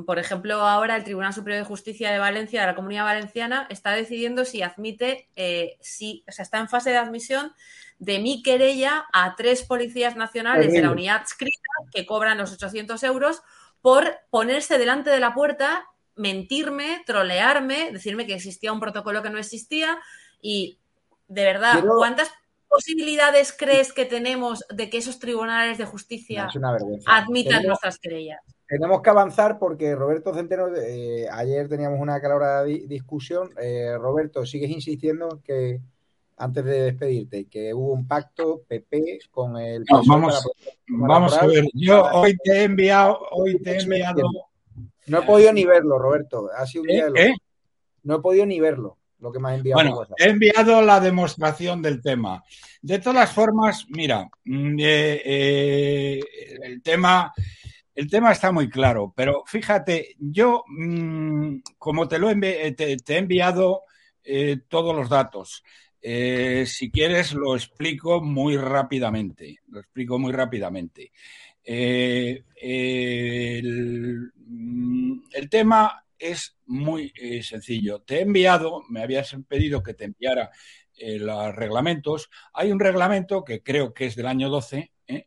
[0.04, 3.92] Por ejemplo, ahora el Tribunal Superior de Justicia de Valencia, de la Comunidad Valenciana, está
[3.92, 7.54] decidiendo si admite, eh, si, o sea, está en fase de admisión
[7.98, 13.02] de mi querella a tres policías nacionales de la unidad adscrita que cobran los 800
[13.04, 13.40] euros
[13.82, 15.86] por ponerse delante de la puerta,
[16.16, 19.98] mentirme, trolearme, decirme que existía un protocolo que no existía
[20.40, 20.78] y
[21.28, 22.30] de verdad, Quiero- ¿cuántas
[22.68, 26.48] posibilidades crees que tenemos de que esos tribunales de justicia
[27.06, 28.40] admitan Tenemos- nuestras querellas?
[28.66, 33.50] Tenemos que avanzar porque Roberto Centeno, eh, ayer teníamos una calorada di- discusión.
[33.60, 35.80] Eh, Roberto, sigues insistiendo en que
[36.38, 41.38] antes de despedirte, que hubo un pacto PP con el No, vamos, para poder- vamos
[41.38, 41.64] a ver.
[41.74, 44.22] Yo hoy te he enviado, hoy te he enviado.
[45.06, 46.48] No he podido ni verlo, Roberto.
[46.56, 47.28] Ha sido un día de ¿Eh?
[47.28, 47.36] locura.
[48.04, 49.82] No he podido ni verlo, lo que me ha enviado.
[49.82, 52.42] Bueno, he enviado la demostración del tema.
[52.80, 56.20] De todas formas, mira, mm, eh, eh,
[56.62, 57.32] el tema
[57.98, 63.14] el tema está muy claro, pero fíjate, yo, mm, como te lo he, te, te
[63.14, 63.82] he enviado
[64.22, 65.64] eh, todos los datos,
[66.02, 71.12] eh, si quieres lo explico muy rápidamente, lo explico muy rápidamente.
[71.64, 78.00] Eh, eh, el, mm, el tema es muy sencillo.
[78.02, 80.50] Te he enviado, me habías pedido que te enviara
[81.00, 82.28] los reglamentos.
[82.54, 85.26] Hay un reglamento que creo que es del año 12, ¿eh?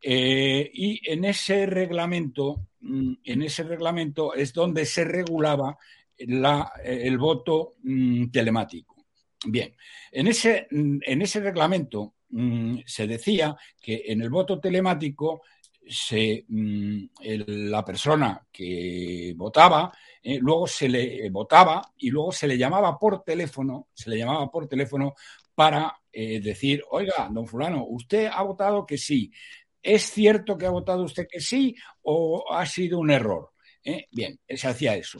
[0.00, 5.76] Eh, y en ese reglamento, mm, en ese reglamento es donde se regulaba
[6.18, 8.97] la- el voto mm, telemático.
[9.46, 9.74] Bien,
[10.10, 15.42] en ese, en ese reglamento mm, se decía que en el voto telemático
[15.88, 17.04] se, mm,
[17.46, 22.98] la persona que votaba, eh, luego se le eh, votaba y luego se le llamaba
[22.98, 25.14] por teléfono, se le llamaba por teléfono
[25.54, 29.32] para eh, decir, oiga, don fulano, usted ha votado que sí.
[29.80, 33.52] ¿Es cierto que ha votado usted que sí o ha sido un error?
[33.84, 34.06] ¿Eh?
[34.10, 35.18] Bien, se hacía eso.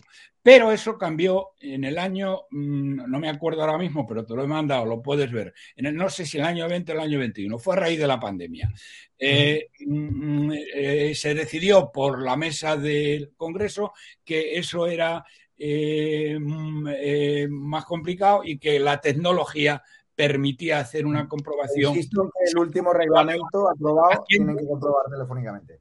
[0.49, 4.43] Pero eso cambió en el año, mm, no me acuerdo ahora mismo, pero te lo
[4.43, 5.53] he mandado, lo puedes ver.
[5.77, 7.99] En el, no sé si el año 20 o el año 21, fue a raíz
[7.99, 8.73] de la pandemia.
[9.19, 13.93] Eh, mm, eh, se decidió por la mesa del Congreso
[14.25, 15.23] que eso era
[15.59, 19.83] eh, mm, más complicado y que la tecnología
[20.15, 21.95] permitía hacer una comprobación.
[21.95, 25.81] Insisto que el último reglamento aprobado tienen que comprobar telefónicamente.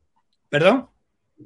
[0.49, 0.89] ¿Perdón?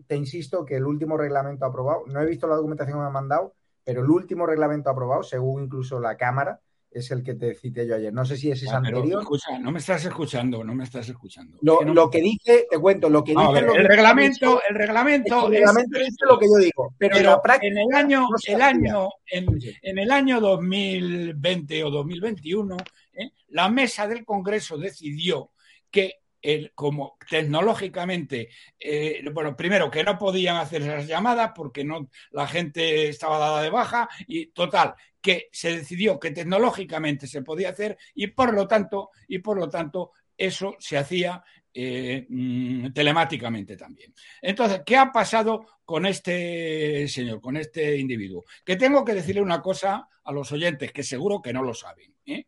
[0.08, 3.14] Te insisto que el último reglamento aprobado, no he visto la documentación que me han
[3.14, 6.60] mandado, pero el último reglamento aprobado, según incluso la Cámara,
[6.94, 8.12] es el que te cité yo ayer.
[8.14, 9.22] No sé si ese es Ah, pero anterior.
[9.22, 11.58] escucha, no me estás escuchando, no me estás escuchando.
[11.62, 14.76] Lo, Que no- lo que dice, te cuento, lo que dice ver, el reglamento, el
[14.76, 17.78] reglamento, el es- reglamento dice lo que yo digo, pero, en pero la práctica en
[17.78, 19.46] el año, no el año, en,
[19.84, 22.78] en el año 2020 o 2021,
[23.14, 23.32] ¿eh?
[23.50, 25.52] la mesa del Congreso decidió
[25.90, 28.50] que el, como tecnológicamente,
[28.80, 33.62] eh, bueno, primero que no podían hacer esas llamadas porque no la gente estaba dada
[33.62, 38.68] de baja y total que se decidió que tecnológicamente se podía hacer y por lo
[38.68, 44.14] tanto y por lo tanto eso se hacía eh, mm, telemáticamente también.
[44.42, 48.44] Entonces, ¿qué ha pasado con este señor, con este individuo?
[48.66, 52.14] Que tengo que decirle una cosa a los oyentes que seguro que no lo saben.
[52.26, 52.46] ¿eh?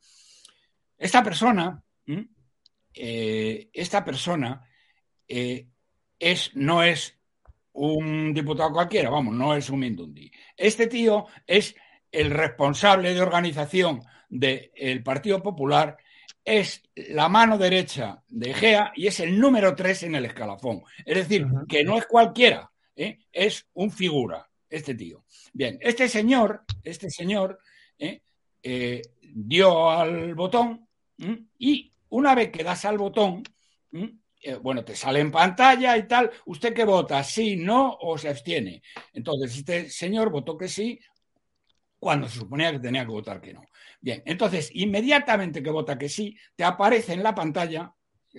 [0.97, 1.81] Esta persona.
[2.93, 4.67] Eh, esta persona
[5.27, 5.67] eh,
[6.19, 7.17] es, no es
[7.73, 10.31] un diputado cualquiera, vamos, no es un Mindundi.
[10.55, 11.75] Este tío es
[12.11, 15.97] el responsable de organización del Partido Popular,
[16.45, 20.83] es la mano derecha de Egea y es el número tres en el escalafón.
[21.05, 23.19] Es decir, que no es cualquiera, ¿eh?
[23.31, 25.23] es un figura, este tío.
[25.53, 27.59] Bien, este señor, este señor
[29.21, 30.87] dio al botón
[31.57, 33.43] y una vez que das al botón,
[33.91, 37.23] eh, bueno, te sale en pantalla y tal, ¿usted qué vota?
[37.23, 38.83] ¿Sí, no o se abstiene?
[39.13, 40.99] Entonces, este señor votó que sí
[41.97, 43.63] cuando se suponía que tenía que votar que no.
[43.99, 47.91] Bien, entonces, inmediatamente que vota que sí, te aparece en la pantalla,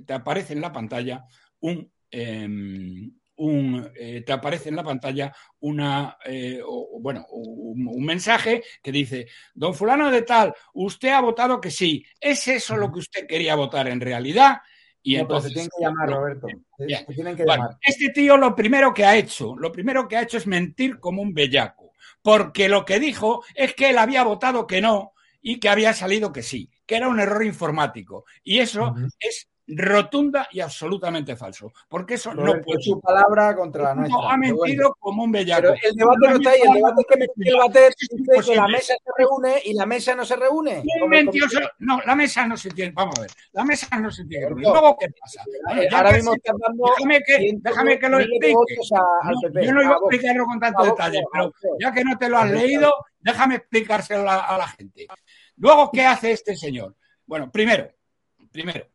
[0.07, 1.25] te aparece en la pantalla
[1.61, 8.05] un, eh, un eh, te aparece en la pantalla una, eh, o, bueno, un, un,
[8.05, 12.93] mensaje que dice, don fulano de tal, usted ha votado que sí, ¿es eso lo
[12.93, 14.59] que usted quería votar en realidad?
[15.03, 16.47] Y no, entonces tienen que llamar, Roberto.
[16.79, 17.79] Tienen que bueno, llamar.
[17.83, 21.21] Este tío lo primero que ha hecho, lo primero que ha hecho es mentir como
[21.21, 21.93] un bellaco,
[22.23, 26.33] porque lo que dijo es que él había votado que no y que había salido
[26.33, 28.25] que sí, que era un error informático.
[28.43, 29.11] Y eso uh -huh.
[29.21, 34.19] es rotunda y absolutamente falso, porque eso Roberto, no puede su palabra contra la nuestra.
[34.21, 34.97] No, ha mentido bueno.
[34.99, 35.63] como un bellaco.
[35.63, 38.95] Pero el debate no está ahí, el debate es que bater dice que la mesa
[39.03, 40.83] se reúne y la mesa no se reúne.
[41.09, 44.51] Mentiroso, no, la mesa no se tiene, vamos a ver, la mesa no se tiene.
[44.51, 45.43] Luego, ¿qué pasa?
[45.67, 48.55] Bueno, ahora mismo están dando déjame que, déjame que lo explique.
[48.95, 52.39] A, yo no iba a explicarlo con tanto detalle, pero ya que no te lo
[52.39, 55.07] has leído, déjame explicárselo a, a la gente.
[55.57, 56.97] Luego, ¿qué hace este señor?
[57.27, 57.91] Bueno, primero,
[58.53, 58.87] primero,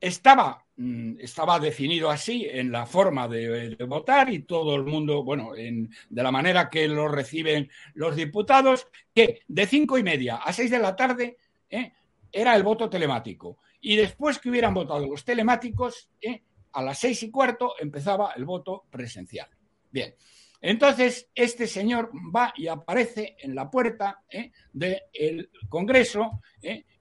[0.00, 5.54] estaba, mm, estaba definido así en la forma de, votar y todo el mundo, bueno,
[5.54, 10.52] en, de la manera que lo reciben los diputados, que de cinco y media a
[10.52, 11.36] seis de la tarde
[11.68, 11.92] ¿eh?
[12.32, 13.58] era el voto telemático.
[13.82, 16.42] Y después que hubieran votado los telemáticos, ¿eh?
[16.72, 19.48] a las seis y cuarto empezaba el voto presencial.
[19.90, 20.14] Bien.
[20.62, 24.52] Entonces, este señor va y aparece en la puerta ¿eh?
[24.72, 26.42] del Congreso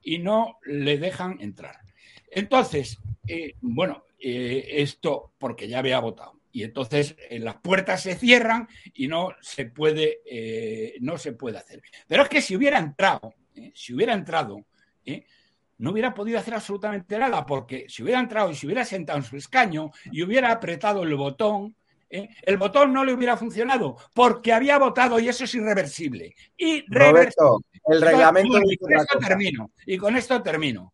[0.01, 1.88] y no le dejan entrar.
[2.31, 6.39] Entonces, eh, bueno, eh, esto porque ya había votado.
[6.51, 11.57] Y entonces eh, las puertas se cierran y no se puede, eh, no se puede
[11.57, 11.81] hacer.
[12.07, 13.33] Pero es que si hubiera entrado,
[13.73, 14.65] si hubiera entrado,
[15.77, 19.25] no hubiera podido hacer absolutamente nada, porque si hubiera entrado y si hubiera sentado en
[19.25, 21.75] su escaño y hubiera apretado el botón,
[22.09, 22.29] ¿eh?
[22.41, 26.35] el botón no le hubiera funcionado porque había votado y eso es irreversible.
[26.87, 29.71] Roberto, el reglamento y con esto termino.
[29.85, 30.93] Y con esto termino.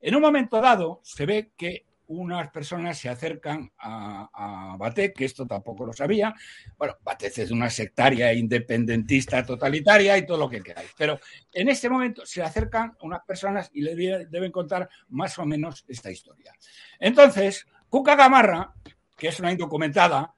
[0.00, 5.46] En un momento dado se ve que unas personas se acercan a, a que esto
[5.46, 6.34] tampoco lo sabía.
[6.76, 10.90] Bueno, Batet es una sectaria independentista totalitaria y todo lo que queráis.
[10.96, 11.18] Pero
[11.52, 16.10] en este momento se acercan unas personas y le deben contar más o menos esta
[16.10, 16.52] historia.
[17.00, 18.72] Entonces, Cuca Gamarra,
[19.16, 20.35] que es una indocumentada,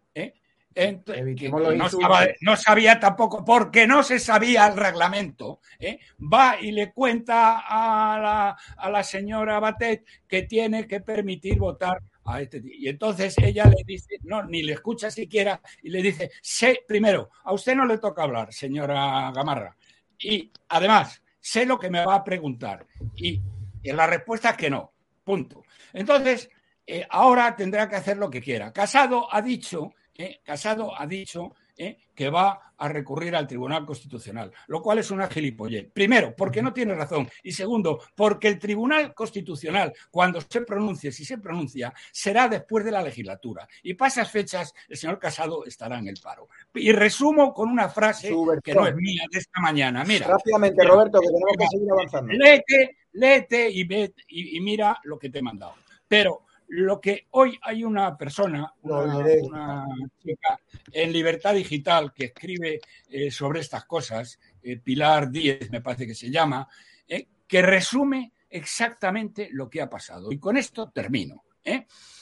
[2.40, 5.98] no, sabía, tampoco, porque no se sabía el reglamento, ¿eh?
[6.20, 12.00] va y le cuenta a la, a la señora Batet que tiene que permitir votar
[12.24, 12.72] a este tío.
[12.74, 17.30] Y entonces ella le dice, no, ni le escucha siquiera, y le dice, sé, primero,
[17.44, 19.76] a usted no le toca hablar, señora Gamarra.
[20.18, 22.86] Y además, sé lo que me va a preguntar.
[23.16, 23.40] Y,
[23.84, 24.92] la respuesta es que no,
[25.24, 25.62] punto.
[25.94, 26.50] Entonces,
[26.86, 28.72] eh, ahora tendrá que hacer lo que quiera.
[28.72, 30.40] Casado ha dicho ¿eh?
[30.44, 31.96] Casado ha dicho ¿eh?
[32.14, 35.90] que va a recurrir al Tribunal Constitucional, lo cual es una gilipollez.
[35.92, 37.28] Primero, porque no tiene razón.
[37.42, 42.90] Y segundo, porque el Tribunal Constitucional, cuando se pronuncie, si se pronuncia, será después de
[42.90, 43.66] la legislatura.
[43.82, 46.48] Y para esas fechas, el señor Casado estará en el paro.
[46.74, 50.04] Y resumo con una frase que no es mía de esta mañana.
[50.04, 50.26] Mira.
[50.26, 52.32] Rápidamente, Roberto, que tenemos que seguir avanzando.
[52.32, 55.74] Léete, léete y, ve, y mira lo que te he mandado.
[56.06, 59.86] Pero lo que hoy hay una persona, una,
[60.22, 60.58] chica
[60.92, 66.14] en Libertad Digital que escribe eh, sobre estas cosas, eh, Pilar Díez me parece que
[66.14, 66.68] se llama,
[67.06, 70.30] eh, que resume exactamente lo que ha pasado.
[70.30, 71.44] Y con esto termino.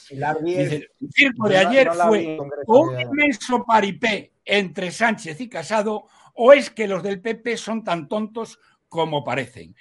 [0.09, 2.37] Pilar Díez, el circo de ayer fue
[2.67, 8.07] un inmenso paripé entre Sánchez y Casado o es que los del PP son tan
[8.07, 9.75] tontos como parecen.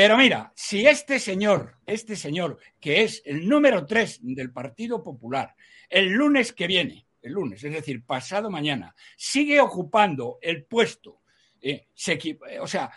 [0.00, 5.54] Pero mira, si este señor, este señor, que es el número tres del Partido Popular,
[5.90, 11.20] el lunes que viene, el lunes, es decir, pasado mañana, sigue ocupando el puesto,
[11.60, 11.88] eh,
[12.62, 12.90] o sea,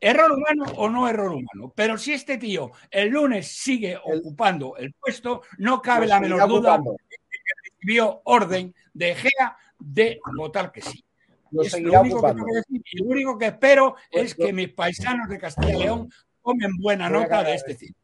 [0.00, 4.92] error humano o no error humano, pero si este tío el lunes sigue ocupando el
[4.94, 10.72] puesto, no cabe pues la menor duda de que recibió orden de Gea de votar
[10.72, 11.04] que sí.
[11.50, 11.62] Lo,
[12.00, 15.74] único que decir, y lo único que espero pues es que mis paisanos de Castilla
[15.74, 16.10] y León
[16.48, 17.94] tomen buena nota de este cine.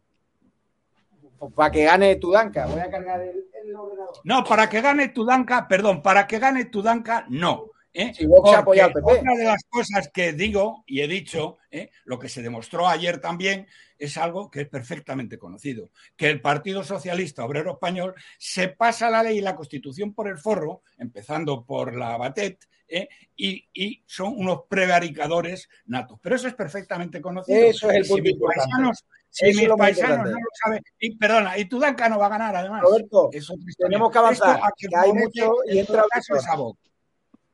[1.55, 4.15] Para que gane Tudanka, voy a cargar el, ordenador.
[4.25, 7.71] No, para que gane Tudanka, perdón, para que gane Tudanka, no.
[7.93, 8.13] ¿eh?
[8.31, 11.91] Otra de las cosas que digo y he dicho, ¿eh?
[12.05, 13.67] lo que se demostró ayer también,
[13.99, 19.23] es algo que es perfectamente conocido, que el Partido Socialista Obrero Español se pasa la
[19.23, 22.59] ley y la Constitución por el forro, empezando por la Batet,
[22.95, 23.09] ¿eh?
[23.37, 26.19] y, son unos prevaricadores natos.
[26.23, 27.59] Pero eso es perfectamente conocido.
[27.59, 31.65] Eso es el punto si paisanos, si mis paisanos no lo saben, y perdona, y
[31.67, 32.83] Tudanca no va a ganar además.
[32.83, 33.31] Roberto,
[33.79, 36.05] tenemos que avanzar, que hay mucho y entra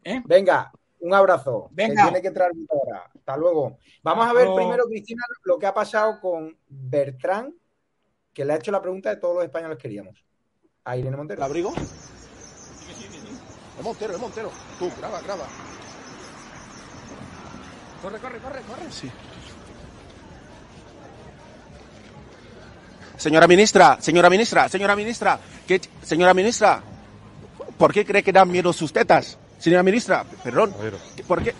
[0.02, 0.22] ¿Eh?
[0.24, 1.68] Venga, un abrazo.
[1.72, 2.04] Venga.
[2.04, 3.10] Que tiene que entrar ahora.
[3.14, 3.78] Hasta luego.
[4.02, 7.54] Vamos a ver primero, Cristina, lo que ha pasado con Bertrán,
[8.32, 10.24] que le ha hecho la pregunta de todos los españoles que queríamos.
[10.84, 11.40] A Irene Montero.
[11.40, 11.74] ¿La abrigo?
[13.80, 14.52] Es Montero, es Montero.
[14.78, 15.44] Tú, graba, graba.
[18.02, 18.92] Corre, corre, corre, corre.
[18.92, 19.10] Sí.
[23.16, 26.82] Señora ministra, señora ministra, señora ministra, ¿qué, señora ministra,
[27.78, 29.38] ¿por qué cree que dan miedo sus tetas?
[29.58, 30.74] Señora ministra, perdón,
[31.26, 31.54] ¿por qué?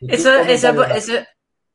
[0.00, 1.12] Eso, eso, eso,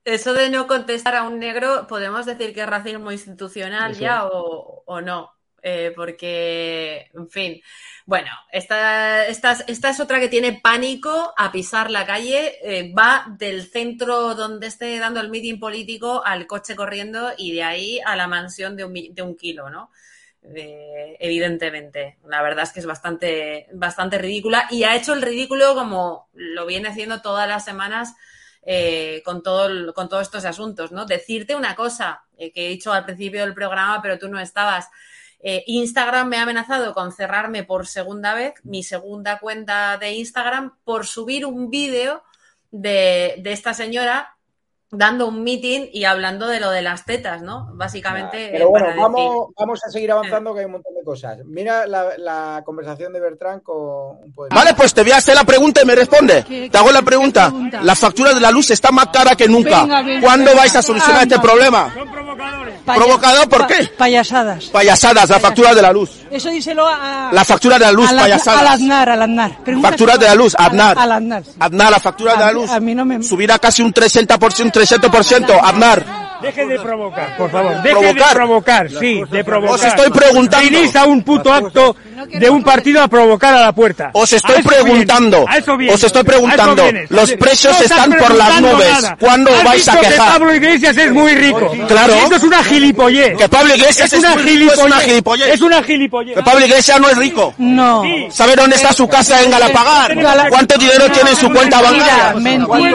[0.06, 4.84] eso de no contestar a un negro, ¿podemos decir que es racismo institucional ya o,
[4.86, 5.33] o no?
[5.66, 7.62] Eh, porque, en fin,
[8.06, 14.36] bueno, esta, es otra que tiene pánico a pisar la calle, eh, va del centro
[14.36, 18.76] donde esté dando el meeting político al coche corriendo y de ahí a la mansión
[18.76, 19.90] de un, de un kilo, ¿no?
[20.44, 25.76] Eh, evidentemente, la verdad es que es bastante, bastante ridícula y ha hecho el ridículo
[25.76, 28.16] como lo viene haciendo todas las semanas
[29.24, 31.06] con, todo, con todos estos asuntos, ¿no?
[31.06, 34.90] Decirte una cosa que he dicho al principio del programa, pero tú no estabas.
[35.46, 40.78] Eh, Instagram me ha amenazado con cerrarme por segunda vez, mi segunda cuenta de Instagram,
[40.86, 42.24] por subir un vídeo
[42.72, 44.38] de, de esta señora
[44.94, 47.70] dando un meeting y hablando de lo de las tetas, ¿no?
[47.74, 48.50] Básicamente.
[48.52, 51.40] Pero bueno, vamos, vamos a seguir avanzando que hay un montón de cosas.
[51.46, 54.54] Mira la, conversación de Bertrán con un poder.
[54.54, 56.70] Vale, pues te voy a hacer la pregunta y me responde.
[56.70, 57.52] Te hago la pregunta.
[57.82, 59.86] La factura de la luz está más cara que nunca.
[60.22, 61.94] ¿Cuándo vais a solucionar este problema?
[61.94, 62.76] Son provocadores.
[62.86, 63.90] ¿Provocador por qué?
[63.98, 64.66] payasadas.
[64.66, 66.24] Payasadas, la factura de la luz.
[66.30, 67.30] Eso díselo a...
[67.32, 68.62] La factura de la luz, payasadas.
[68.62, 69.52] Al Aznar, al Aznar.
[69.82, 70.98] Factura de la luz, Aznar.
[70.98, 71.44] Al Aznar.
[71.60, 72.70] Aznar, la factura de la luz.
[72.70, 73.24] A mí no me...
[73.24, 76.23] Subirá casi un 30%, un 300%, Aznar.
[76.44, 77.82] Deje de provocar, por favor.
[77.82, 78.28] Deje ¿Provocar?
[78.30, 79.76] de provocar, sí, de provocar.
[79.76, 80.70] Os estoy preguntando.
[80.70, 81.96] Venís a un puto acto
[82.30, 84.12] de un partido a provocar a la puerta.
[84.14, 87.12] Os estoy A eso preguntando, vienes, a eso vienes, os estoy a eso preguntando, vienes.
[87.12, 88.92] los precios están por las nubes.
[88.92, 89.18] nada.
[89.20, 90.34] ¿Cuándo Has vais a quejar?
[90.34, 91.72] Pablo Iglesias es muy rico.
[91.88, 92.14] Claro.
[92.14, 93.38] Eso es una gilipollez.
[93.38, 95.48] Que Pablo Iglesias es una es muy rico, es una gilipollez.
[95.54, 96.36] Es una gilipollez.
[96.36, 97.54] Que Pablo Iglesias no es rico.
[97.58, 98.04] No.
[98.30, 100.16] ¿Sabe dónde está su casa en Galapagar?
[100.50, 102.34] ¿Cuánto dinero tiene en su cuenta bancaria?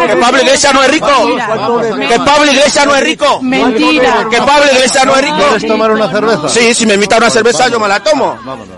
[0.08, 1.36] Que Pablo Iglesias no es rico.
[2.08, 3.37] Que Pablo Iglesias no es rico.
[3.42, 4.26] Mentira.
[4.30, 5.36] Que Pablo Iglesias no es rico.
[5.36, 6.48] ¿Quieres tomar una cerveza?
[6.48, 8.36] Sí, si me invita a una cerveza yo me la tomo.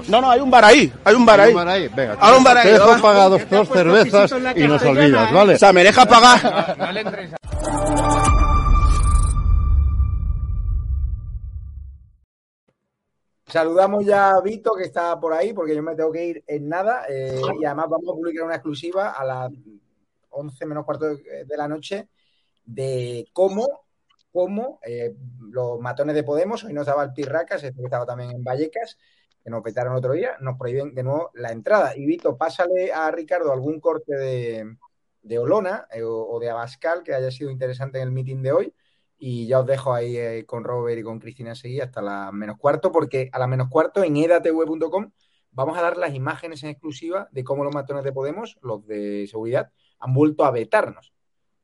[0.09, 1.55] No, no, hay un bar ahí, hay un bar ahí.
[1.89, 2.65] Venga, Hay un bar ahí.
[2.65, 5.55] te dejo pagar dos, cervezas y nos olvidas, ¿vale?
[5.55, 6.77] O sea, me deja pagar.
[13.47, 16.69] Saludamos ya a Vito, que está por ahí, porque yo me tengo que ir en
[16.69, 17.05] nada.
[17.09, 19.51] eh, y además vamos a publicar una exclusiva a las
[20.31, 22.09] 11 menos cuarto de la noche
[22.65, 23.67] de cómo,
[24.33, 25.15] cómo eh,
[25.51, 28.99] los matones de Podemos, hoy no estaba el Pirracas, que estaba también en Vallecas,
[29.43, 31.97] que nos petaron otro día, nos prohíben de nuevo la entrada.
[31.97, 34.77] Y Vito, pásale a Ricardo algún corte de,
[35.23, 38.75] de Olona eh, o, de Abascal que haya sido interesante en el meeting de hoy.
[39.19, 42.57] Y ya os dejo ahí eh, con Robert y con Cristina Seguí hasta la menos
[42.59, 45.11] cuarto, porque a la menos cuarto en edatv.com
[45.53, 49.27] vamos a dar las imágenes en exclusiva de cómo los matones de Podemos, los de
[49.29, 51.13] seguridad, han vuelto a vetarnos.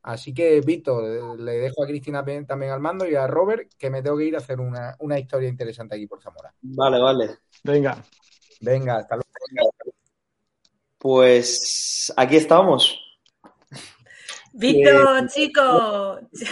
[0.07, 3.89] Así que, Vito, eh, le dejo a Cristina también al mando y a Robert, que
[3.89, 6.53] me tengo que ir a hacer una, una historia interesante aquí por Zamora.
[6.61, 7.39] Vale, vale.
[7.61, 8.01] Venga.
[8.61, 9.73] Venga, hasta luego.
[10.97, 12.97] Pues aquí estamos.
[14.53, 15.61] Vito, Eh, chico.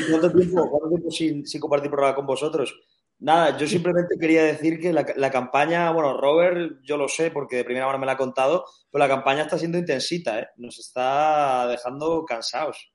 [0.10, 2.78] ¿Cuánto tiempo, cuánto tiempo sin, sin compartir programa con vosotros?
[3.20, 7.56] Nada, yo simplemente quería decir que la, la campaña, bueno, Robert, yo lo sé porque
[7.56, 10.48] de primera mano me la ha contado, pero la campaña está siendo intensita, ¿eh?
[10.58, 12.92] Nos está dejando cansados.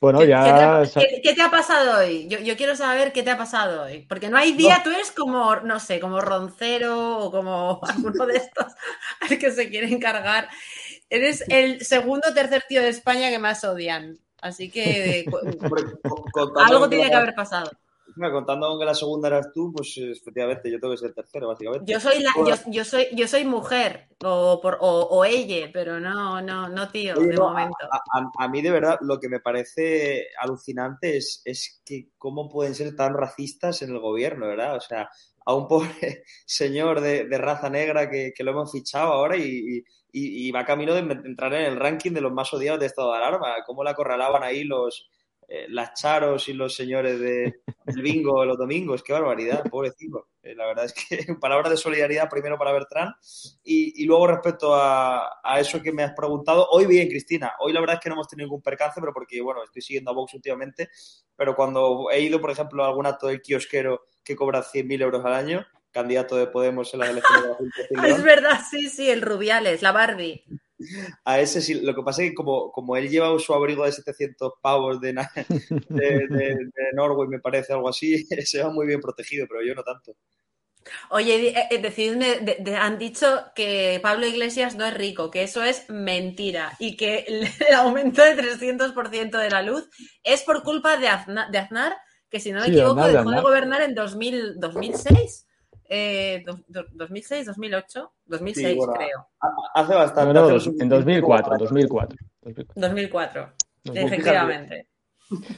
[0.00, 0.80] Bueno, ¿Qué, qué te ya.
[0.80, 2.28] ha, qué- qué te ha pasado hoy?
[2.28, 4.06] Yo, yo quiero saber qué te ha pasado hoy.
[4.08, 8.36] Porque no hay día, tú eres como, no sé, como Roncero o como alguno de
[8.36, 8.72] estos
[9.20, 10.48] al que se quiere encargar.
[11.10, 14.18] Eres el segundo o tercer tío de España que más odian.
[14.40, 15.26] Así que
[16.66, 17.70] algo tiene que haber pasado.
[18.18, 21.48] Contando con que la segunda eras tú, pues efectivamente yo tengo que ser el tercero,
[21.48, 21.92] básicamente.
[21.92, 26.00] Yo soy la, yo, yo soy, yo soy mujer o, por, o, o ella, pero
[26.00, 27.76] no, no, no tío, Oye, de no, momento.
[27.90, 32.48] A, a- a mí de verdad lo que me parece alucinante es, es que cómo
[32.48, 34.76] pueden ser tan racistas en el gobierno, ¿verdad?
[34.76, 35.08] O sea,
[35.46, 39.78] a un pobre señor de, de raza negra que, que lo hemos fichado ahora y,
[39.78, 43.12] y- y va camino de entrar en el ranking de los más odiados de estado
[43.12, 43.48] de alarma.
[43.66, 45.06] Cómo le acorralaban ahí los
[45.50, 49.02] eh, las charos y los señores de, del bingo los domingos.
[49.02, 50.28] Qué barbaridad, pobrecito.
[50.42, 53.14] Eh, la verdad es que palabras de solidaridad primero para Bertrán
[53.64, 57.72] y, y luego respecto a, a eso que me has preguntado, hoy bien, Cristina, hoy
[57.72, 60.14] la verdad es que no hemos tenido ningún percance, pero porque, bueno, estoy siguiendo a
[60.14, 60.90] Vox últimamente,
[61.34, 65.24] pero cuando he ido, por ejemplo, a algún acto del kiosquero que cobra 100.000 euros
[65.24, 68.60] al año, candidato de Podemos en las elecciones de la Junta de Es León, verdad,
[68.70, 70.44] sí, sí, el Rubiales, la Barbie.
[71.24, 73.92] A ese sí, lo que pasa es que como, como él lleva su abrigo de
[73.92, 79.00] 700 pavos de, de, de, de Norway, me parece algo así, se va muy bien
[79.00, 80.14] protegido, pero yo no tanto.
[81.10, 85.42] Oye, eh, eh, decidme, de- de- han dicho que Pablo Iglesias no es rico, que
[85.42, 89.88] eso es mentira y que el, aumento del 300% de la luz
[90.22, 91.96] es por culpa de, Azna- de Aznar,
[92.30, 95.46] que si no me Sí, equivoco Aznar, de dejó de gobernar en 2000, 2006.
[95.90, 99.26] Eh, do- do- 2006, 2008, 2006 Sí, bueno, creo.
[99.40, 100.34] ha- Hace bastante.
[100.34, 102.18] No, no, hace lo en suficiente 2004, como para- 2004.
[102.74, 103.52] 2004,
[103.84, 104.88] Pues efectivamente.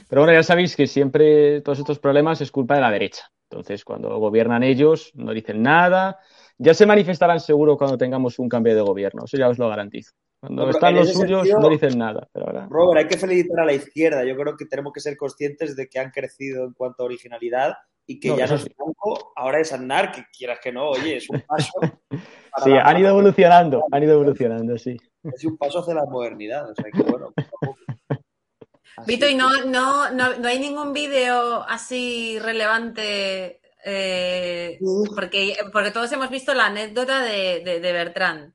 [0.09, 3.23] Pero bueno, ya sabéis que siempre todos estos problemas es culpa de la derecha.
[3.49, 6.19] Entonces, cuando gobiernan ellos, no dicen nada.
[6.57, 10.11] Ya se manifestarán seguro cuando tengamos un cambio de gobierno, eso ya os lo garantizo.
[10.39, 12.27] Cuando No, están los suyos, sentido- no dicen nada.
[12.31, 12.67] Pero ahora...
[12.69, 14.23] Robert, hay que felicitar a la izquierda.
[14.25, 17.73] Yo creo que tenemos que ser conscientes de que han crecido en cuanto a originalidad
[18.05, 18.69] y que No, ya no es sí.
[18.75, 21.79] Franco, ahora es Aznar, que quieras que no, oye, es un paso.
[22.63, 24.97] Sí, han ido evolucionando, han ido evolucionando, sí.
[25.23, 26.69] Es un paso hacia la modernidad.
[26.69, 27.77] O sea que bueno, poco a poco.
[28.97, 33.61] Así Vito, ¿y no, no, no, no hay ningún vídeo así relevante?
[33.83, 34.79] eh,
[35.15, 38.53] porque, porque todos hemos visto la anécdota de, de, de Bertrand,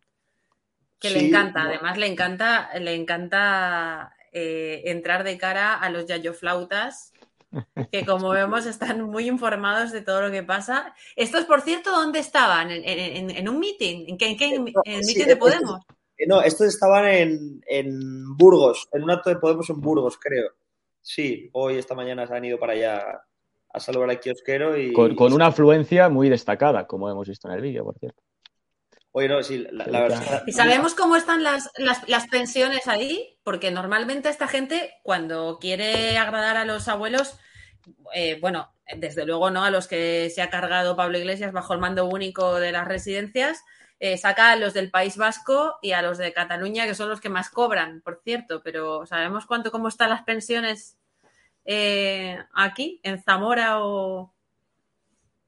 [0.98, 1.68] que le encanta, no.
[1.70, 7.12] además le encanta, le encanta eh, entrar de cara a los yayoflautas,
[7.90, 10.94] que como vemos están muy informados de todo lo que pasa.
[11.14, 12.70] Estos, por cierto, ¿dónde estaban?
[12.70, 14.06] ¿En, en- en un meeting?
[14.08, 15.80] ¿En, qué, en, qué- en el Sí, meeting de estos- Podemos?
[16.18, 20.50] eh, No, estos estaban en, en Burgos, en un acto de Podemos en Burgos, creo.
[21.00, 23.22] Sí, hoy, esta mañana se han ido para allá
[23.72, 24.92] a saludar al kiosquero y...
[24.92, 28.22] Con, con una afluencia muy destacada, como hemos visto en el vídeo, por cierto.
[29.18, 30.22] Oye, no, sí, la, la Sí, verdad...
[30.26, 30.44] claro.
[30.46, 33.38] ¿Y sabemos cómo están las, las, las pensiones ahí?
[33.44, 37.38] Porque normalmente esta gente, cuando quiere agradar a los abuelos,
[38.14, 41.80] eh, bueno, desde luego no a los que se ha cargado Pablo Iglesias bajo el
[41.80, 43.64] mando único de las residencias,
[44.00, 47.22] eh, saca a los del País Vasco y a los de Cataluña, que son los
[47.22, 50.98] que más cobran, por cierto, pero ¿sabemos cuánto, cómo están las pensiones
[51.64, 54.34] eh, aquí, en Zamora o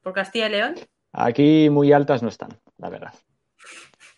[0.01, 0.75] por Castilla y León?
[1.13, 3.13] Aquí muy altas no están, la verdad.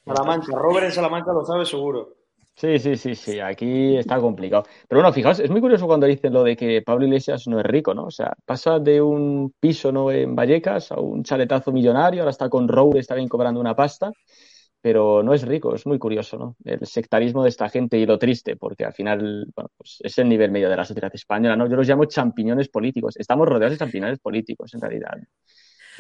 [0.05, 2.21] Salamanca, Robert en Salamanca lo sabe seguro.
[2.61, 4.65] Sí, sí, sí, sí, aquí está complicado.
[4.87, 7.65] Pero bueno, fijaos, es muy curioso cuando dicen lo de que Pablo Iglesias no es
[7.65, 8.05] rico, ¿no?
[8.05, 10.11] O sea, pasa de un piso ¿no?
[10.11, 14.13] en Vallecas a un chaletazo millonario, ahora está con Roures también cobrando una pasta,
[14.83, 16.57] pero no es rico, es muy curioso, ¿no?
[16.65, 20.29] El sectarismo de esta gente y lo triste, porque al final, bueno, pues es el
[20.29, 21.67] nivel medio de la sociedad española, ¿no?
[21.67, 23.17] Yo los llamo champiñones políticos.
[23.17, 25.13] Estamos rodeados de champiñones políticos, en realidad.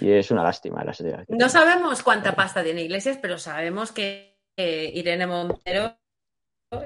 [0.01, 1.25] Y es una lástima la sociedad.
[1.29, 5.97] No sabemos cuánta pasta tiene Iglesias, pero sabemos que eh, Irene Montero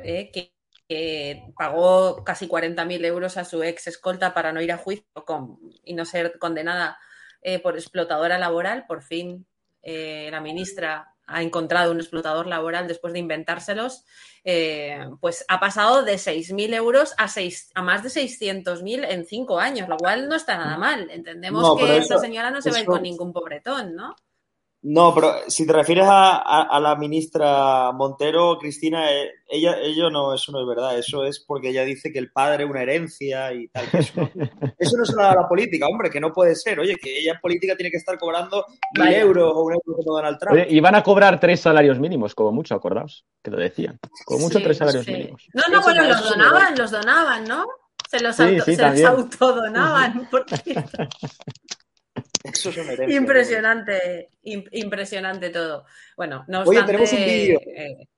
[0.03, 0.55] eh, que,
[0.89, 5.59] que pagó casi 40.000 euros a su ex escolta para no ir a juicio con-
[5.85, 6.99] y no ser condenada
[7.43, 8.87] eh, por explotadora laboral.
[8.87, 9.47] Por fin
[9.87, 14.05] la ministra ha encontrado un explotador laboral después de inventárselos.
[14.45, 19.59] Eh, pues ha pasado de 6.000 euros a, seis- a más de 600.000 en cinco
[19.59, 21.09] años, lo cual no está nada mal.
[21.11, 24.15] Entendemos No, que eso- señora no se va a ir eso- con ningún pobretón, ¿no?
[24.87, 30.11] No, pero si te refieres a, a- a la ministra Montero, Cristina, eh, ella, ello
[30.11, 30.99] no, eso no es verdad.
[30.99, 33.91] Eso es porque ella dice que el padre una herencia y tal.
[33.91, 34.31] que Eso no,
[34.79, 36.79] eso no se lo da a la política, hombre, que no puede ser.
[36.81, 38.67] Oye, que ella en política tiene que estar cobrando
[38.99, 40.53] mil euros o un euro como Donald Trump.
[40.55, 43.99] Oye, y van a cobrar tres salarios mínimos, como mucho, acordaos, que lo decían.
[44.27, 45.13] Como mucho Sí, tres salarios sí.
[45.13, 45.49] mínimos.
[45.55, 47.67] No, no, Eso bueno, no, los donaban, los donaban, ¿no?
[48.11, 50.29] Se los, Sí, auto- sí, se los autodonaban.
[50.31, 51.09] por cierto.
[52.45, 53.17] Eso es herencia.
[53.17, 55.85] impresionante, im- impresionante todo.
[56.17, 57.61] Bueno, no Oye, obstante, tenemos un vídeo.
[57.67, 58.09] eh,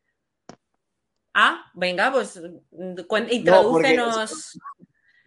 [1.39, 2.95] Ah, venga, pues mm,
[3.31, 4.59] introdúcenos.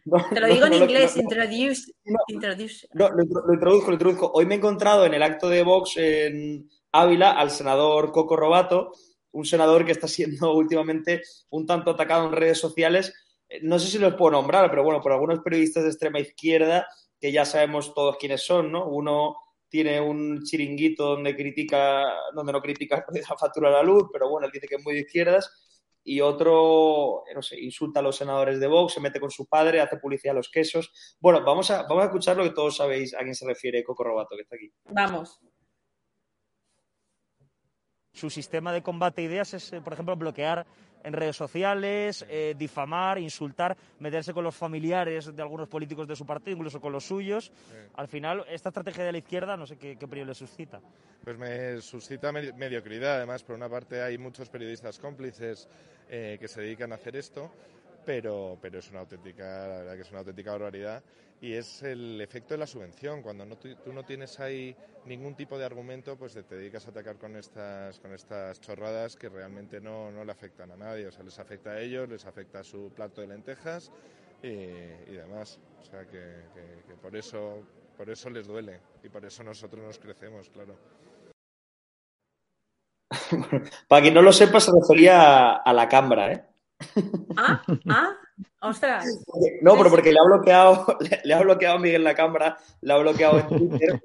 [0.05, 1.91] No, Te lo no, digo en no inglés, no- introduce.
[2.05, 2.17] No.
[2.29, 2.87] introduce.
[2.93, 4.31] No, lo, lo introduzco, lo introduzco.
[4.33, 8.91] Hoy me he encontrado en el acto de Vox en Ávila al senador Coco Robato,
[9.31, 11.21] un senador que está siendo últimamente
[11.51, 13.13] un tanto atacado en redes sociales.
[13.47, 16.87] Eh, No sé si los puedo nombrar, pero bueno, por algunos periodistas de extrema izquierda,
[17.19, 18.87] que ya sabemos todos quiénes son, ¿no?
[18.87, 19.35] Uno
[19.69, 24.47] tiene un chiringuito donde critica, donde no critica la factura de la luz, pero bueno,
[24.47, 25.65] él dice que es muy de izquierdas.
[26.01, 29.47] Y otro, eh, no sé, insulta a los senadores de Vox, se mete con su
[29.47, 30.91] padre, hace publicidad a los quesos.
[31.19, 34.05] Bueno, vamos a, vamos a escuchar lo que todos sabéis a quién se refiere Coco
[34.05, 34.71] Robato, que está aquí.
[34.85, 35.39] Vamos.
[38.13, 40.65] Su sistema de combate a ideas es, eh, por ejemplo, bloquear
[41.03, 46.25] en redes sociales, eh, difamar, insultar, meterse con los familiares de algunos políticos de su
[46.25, 47.51] partido, incluso con los suyos.
[47.95, 50.79] Al final, esta estrategia de la izquierda, no sé qué, qué opinión le suscita.
[51.23, 53.17] Pues me suscita medi- mediocridad.
[53.17, 55.67] Además, por una parte hay muchos periodistas cómplices
[56.09, 57.51] eh, que se dedican a hacer esto,
[58.05, 61.03] pero, pero es una auténtica, la verdad que es una auténtica barbaridad.
[61.41, 63.21] Y es el efecto de la subvención.
[63.21, 64.75] Cuando no, tú, tú no tienes ahí
[65.05, 69.29] ningún tipo de argumento, pues te dedicas a atacar con estas, con estas chorradas que
[69.29, 71.07] realmente no, no le afectan a nadie.
[71.07, 73.89] O sea, les afecta a ellos, les afecta a su plato de lentejas
[74.43, 75.59] y, y demás.
[75.81, 77.63] O sea, que, que- que por, eso,
[77.95, 80.75] por eso les duele y por eso nosotros nos crecemos, claro.
[83.87, 86.45] Para quien no lo sepa, se refería a, a la cámara, ¿eh?
[87.37, 88.18] Ah, ah,
[88.61, 89.05] ostras.
[89.61, 92.97] No, pero porque le ha bloqueado, le, le ha bloqueado Miguel la cámara, le ha
[92.97, 94.01] bloqueado en Twitter,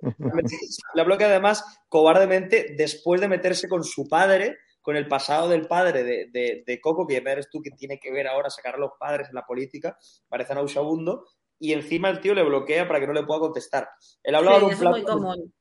[0.95, 5.67] le ha bloqueado además cobardemente después de meterse con su padre, con el pasado del
[5.67, 8.75] padre de, de, de Coco, que ya eres tú que tiene que ver ahora sacar
[8.75, 9.97] a los padres en la política,
[10.29, 11.25] parece nauseabundo,
[11.59, 13.89] y encima el tío le bloquea para que no le pueda contestar.
[14.23, 15.55] Él hablaba Sí, de un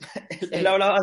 [0.50, 0.98] él hablaba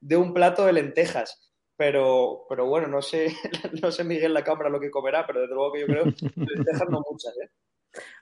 [0.00, 1.47] de un plato de lentejas.
[1.78, 3.32] Pero, pero bueno, no sé,
[3.82, 7.02] no sé Miguel la cámara lo que comerá, pero desde luego que yo creo no
[7.08, 7.50] muchas, ¿eh?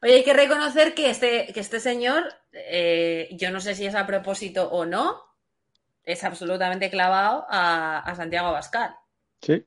[0.02, 3.94] Oye, hay que reconocer que este, que este señor, eh, yo no sé si es
[3.94, 5.22] a propósito o no,
[6.04, 8.94] es absolutamente clavado a, a Santiago Abascal.
[9.40, 9.64] Sí, es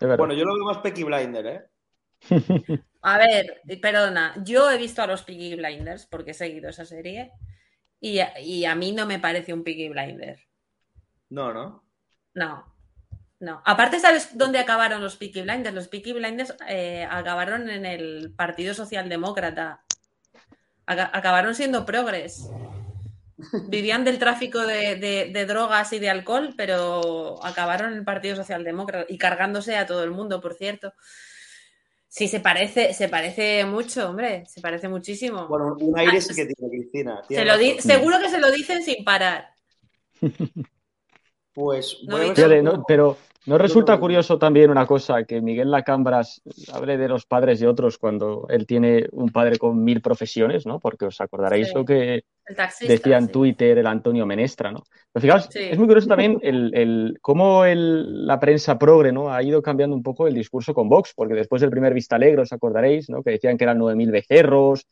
[0.00, 0.18] verdad.
[0.18, 1.64] Bueno, yo lo veo más Peaky Blinder, ¿eh?
[3.02, 7.32] A ver, perdona, yo he visto a los Peaky Blinders porque he seguido esa serie
[8.00, 10.40] y a, y a mí no me parece un Peaky Blinder.
[11.28, 11.84] No, ¿no?
[12.32, 12.73] No,
[13.44, 13.62] no.
[13.64, 15.74] Aparte, ¿sabes dónde acabaron los Peaky Blinders?
[15.74, 19.84] Los Peaky Blinders eh, acabaron en el Partido Socialdemócrata.
[20.86, 22.48] Aca- acabaron siendo progres.
[23.68, 28.36] Vivían del tráfico de, de- de drogas y de alcohol, pero acabaron en el Partido
[28.36, 30.92] Socialdemócrata y cargándose a todo el mundo, por cierto.
[32.08, 35.48] Sí, se parece, se parece mucho, hombre, se parece muchísimo.
[35.48, 37.20] Bueno, un aire Ah, sí que tiene Cristina.
[37.22, 37.90] Se tiene lo di- razón.
[37.90, 39.48] seguro que se lo dicen sin parar.
[41.52, 42.84] Pues No voy a he ver Fíjate, si- ¿no?
[42.86, 45.24] pero ¿no resulta curioso también una cosa?
[45.24, 46.42] Que Miguel Lacambras
[46.72, 50.80] hable de los padres de otros cuando él tiene un padre con mil profesiones, ¿no?
[50.80, 51.74] Porque os acordaréis Sí.
[51.74, 52.92] lo que El taxista.
[52.92, 53.32] decía en sí.
[53.32, 54.82] Twitter el Antonio Menestra, ¿no?
[55.12, 55.60] Pero fijaos, Sí.
[55.70, 59.32] es muy curioso también el, el- cómo el- la prensa progre, ¿no?
[59.32, 62.42] Ha ido cambiando un poco el discurso con Vox, porque después del primer Vista Alegre,
[62.42, 63.22] os acordaréis, ¿no?
[63.22, 64.86] Que decían que eran 9.000 becerros,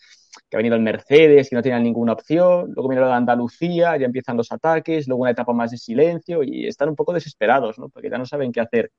[0.48, 3.96] que ha venido el Mercedes, que no tenían ninguna opción, luego viene lo de Andalucía,
[3.98, 7.78] ya empiezan los ataques, luego una etapa más de silencio y están un poco desesperados,
[7.78, 7.88] ¿no?
[7.90, 8.90] Porque ya no saben qué hacer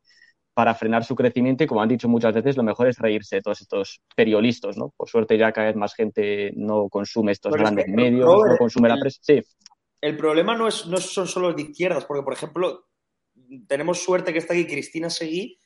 [0.53, 3.41] para frenar su crecimiento y como han dicho muchas veces, lo mejor es reírse de
[3.41, 4.93] todos estos periodistas, ¿no?
[4.95, 8.25] Por suerte ya cada vez más gente no consume estos Pero es grandes que, medios,
[8.25, 9.19] Robert, no consume la prensa.
[9.21, 9.41] Sí,
[10.01, 12.85] El problema no, es, no son solo los de izquierdas, porque, por ejemplo,
[13.67, 15.57] tenemos suerte que está aquí Cristina Seguí,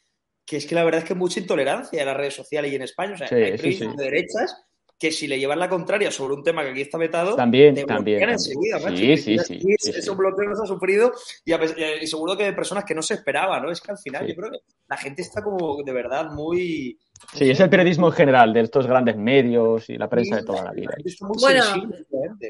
[0.45, 2.75] que es que la verdad es que hay mucha intolerancia en las redes sociales y
[2.75, 3.15] en España.
[3.15, 3.87] O sea, Sí, hay sí, sí.
[3.87, 4.66] de derechas
[4.99, 7.83] que si le llevan la contraria sobre un tema que aquí está vetado, También, te
[7.85, 8.29] también, también.
[8.31, 8.97] enseguida, macho.
[8.97, 10.11] Sí, sí, sí, Seguí, sí, Esos sí.
[10.15, 11.11] bloqueos ha sufrido
[11.45, 11.59] y, a
[12.01, 13.71] y seguro que de personas que no se esperaban, ¿no?
[13.71, 14.33] Es que al final Sí.
[14.33, 16.97] yo creo que la gente está como de verdad muy...
[17.33, 20.63] Sí, es el periodismo en general, de estos grandes medios y la prensa de toda
[20.63, 20.95] la vida.
[21.41, 21.63] Bueno.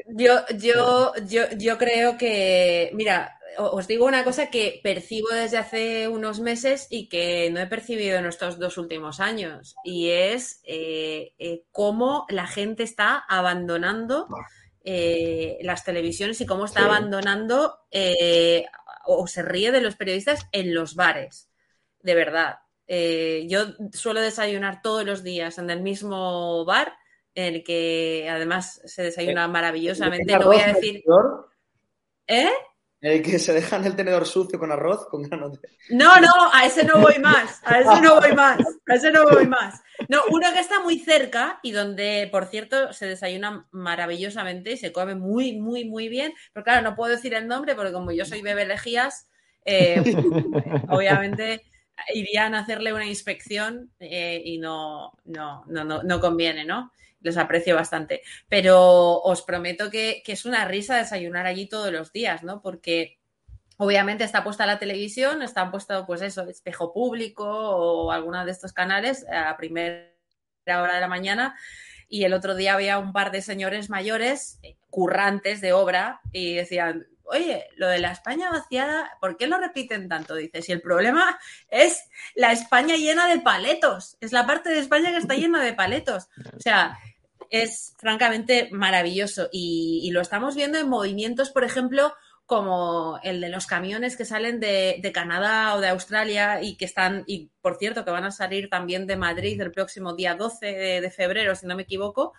[0.08, 6.08] Yo, yo, yo, yo creo que, mira, os digo una cosa que percibo desde hace
[6.08, 11.32] unos meses y que no he percibido en estos dos últimos años, y es eh,
[11.38, 14.28] eh, cómo la gente está abandonando
[14.84, 16.86] eh, las televisiones y cómo está Sí.
[16.86, 18.64] abandonando eh,
[19.06, 21.50] o se ríe de los periodistas en los bares,
[22.02, 22.58] de verdad.
[22.88, 26.94] Eh, yo suelo desayunar todos los días en el mismo bar,
[27.34, 30.32] en el que además se desayuna maravillosamente.
[30.32, 31.04] ¿El No voy a decir.
[32.26, 32.50] ¿Eh?
[33.00, 35.68] El que se dejan el tenedor sucio con arroz, con granos de...
[35.90, 38.58] No, no, a ese no voy más, a ese no voy más,
[38.88, 39.80] a ese no voy más.
[40.08, 44.92] No, uno que está muy cerca y donde, por cierto, se desayuna maravillosamente y se
[44.92, 46.32] come muy, muy, muy bien.
[46.52, 49.28] Pero claro, no puedo decir el nombre porque como yo soy bebé lejías,
[49.64, 50.02] eh,
[50.88, 51.62] obviamente
[52.14, 56.92] irían a hacerle una inspección eh, y no, no, no, no, conviene, ¿no?
[57.20, 58.22] Los aprecio bastante.
[58.48, 62.62] Pero os prometo que, que es una risa desayunar allí todos los días, ¿no?
[62.62, 63.18] Porque
[63.80, 68.72] Obviamente está puesta la televisión, están puesto, pues eso, espejo público o alguno de estos
[68.72, 70.10] canales a primera
[70.66, 71.56] hora de la mañana.
[72.08, 74.58] Y el otro día había un par de señores mayores,
[74.90, 80.08] currantes de obra, y decían, oye, lo de la España vaciada, ¿por qué lo repiten
[80.08, 80.34] tanto?
[80.34, 82.04] Dice, si el problema es
[82.34, 86.28] la España llena de paletos, es la parte de España que está llena de paletos.
[86.56, 86.98] O sea,
[87.50, 92.14] es francamente maravilloso y, y lo estamos viendo en movimientos, por ejemplo,
[92.48, 96.86] como el de los camiones que salen de, de, Canadá o de Australia y que
[96.86, 100.64] están, y por cierto, que van a salir también de Madrid el próximo día 12
[100.64, 102.32] de, de febrero, si no me equivoco,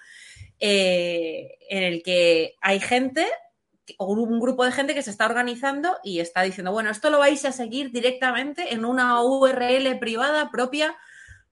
[0.59, 3.27] eh, en el que hay gente,
[3.97, 7.19] o un grupo de gente que se está organizando y está diciendo, bueno, esto lo
[7.19, 10.95] vais a seguir directamente en una URL privada propia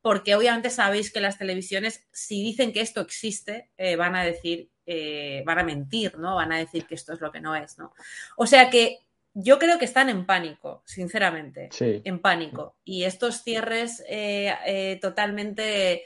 [0.02, 4.70] porque obviamente sabéis que las televisiones, si dicen que esto existe, eh, van a decir,
[4.86, 6.36] eh, van a mentir, ¿no?
[6.36, 7.94] Van a decir que esto es lo que no es, ¿no?
[8.38, 9.00] O sea que
[9.34, 12.02] yo creo que están en pánico, sinceramente, sí.
[12.06, 12.78] en pánico.
[12.86, 16.06] Y estos cierres eh, totalmente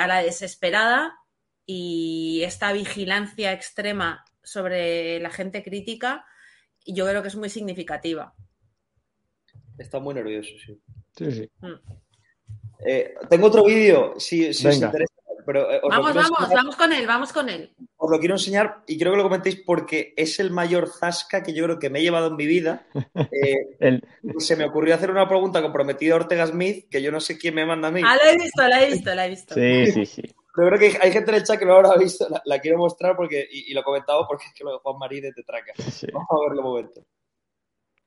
[0.00, 1.14] a la desesperada
[1.64, 6.24] y esta vigilancia extrema sobre la gente crítica,
[6.86, 8.34] yo creo que es muy significativa.
[9.76, 10.80] Está muy nervioso, sí.
[11.16, 11.50] Sí, sí.
[11.60, 11.74] Mm.
[12.86, 15.14] Eh, tengo otro vídeo, si, si os interesa.
[15.48, 17.74] Pero, eh, os vamos, vamos, enseñar, vamos con él, vamos con él.
[17.96, 21.54] Os lo quiero enseñar y quiero que lo comentéis porque es el mayor zasca que
[21.54, 22.86] yo creo que me he llevado en mi vida.
[23.32, 24.04] Eh, el...
[24.38, 27.54] Se me ocurrió hacer una pregunta comprometida a Ortega Smith, que yo no sé quién
[27.54, 28.02] me manda a mí.
[28.04, 29.54] Ah, la he visto, la he visto, la he visto.
[29.54, 30.22] Sí, sí, sí.
[30.58, 32.58] Pero creo que hay, gente en el chat que no lo habrá visto, la, la
[32.58, 35.22] quiero mostrar porque, y, y, lo he comentado porque es que lo de Juan Marín
[35.22, 35.72] de Tetraca.
[35.78, 36.08] Sí.
[36.12, 37.06] Vamos a verlo un momento.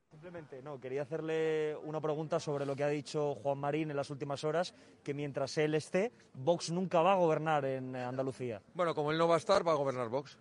[0.09, 4.09] Simplemente, no, quería hacerle una pregunta sobre lo que ha dicho Juan Marín en las
[4.09, 8.61] últimas horas, que mientras él esté, Vox nunca va a gobernar en Andalucía.
[8.73, 10.37] Bueno, como él no va a estar, va a gobernar Vox.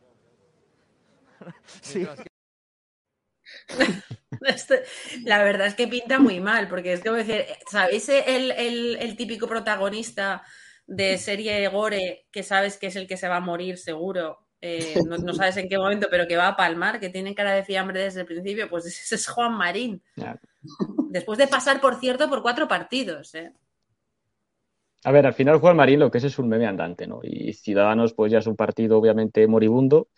[1.80, 2.08] sí.
[4.42, 4.84] Este,
[5.24, 9.16] la verdad es que pinta muy mal, porque es como decir, ¿sabéis el, el, el,
[9.16, 10.42] típico protagonista
[10.90, 14.40] de serie Gore que sabes que es el que se va a morir seguro?
[14.60, 17.52] Eh, no, no, sabes en qué momento, pero que va a palmar, que tiene cara
[17.52, 20.02] de fiambre desde el principio, pues ese es Juan Marín.
[21.08, 23.34] Después de pasar, por cierto, por cuatro partidos.
[23.36, 23.52] ¿eh?
[25.04, 27.20] A ver, al final Juan Marín lo que es es un meme andante, ¿no?
[27.22, 30.08] Y Ciudadanos, pues ya es un partido obviamente moribundo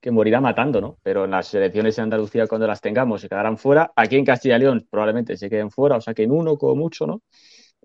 [0.00, 0.98] que morirá matando, ¿no?
[1.02, 3.92] Pero en las elecciones en Andalucía, cuando las tengamos, se quedarán fuera.
[3.94, 7.22] Aquí en Castilla y León probablemente se queden fuera o saquen uno como mucho, ¿no?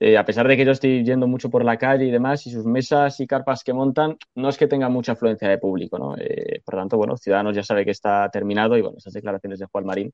[0.02, 2.52] Eh, a pesar de que yo estoy yendo mucho por la calle y demás, y
[2.52, 6.16] sus mesas y carpas que montan, no es que tengan mucha afluencia de público, ¿no?
[6.18, 9.66] Eh, por tanto, bueno, Ciudadanos ya sabe que está terminado y, bueno, esas declaraciones de
[9.66, 10.14] Juan Marín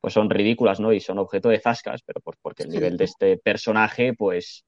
[0.00, 0.92] pues son ridículas, ¿no?
[0.92, 4.64] Y son objeto de zascas, pero por- porque el nivel de este personaje, pues,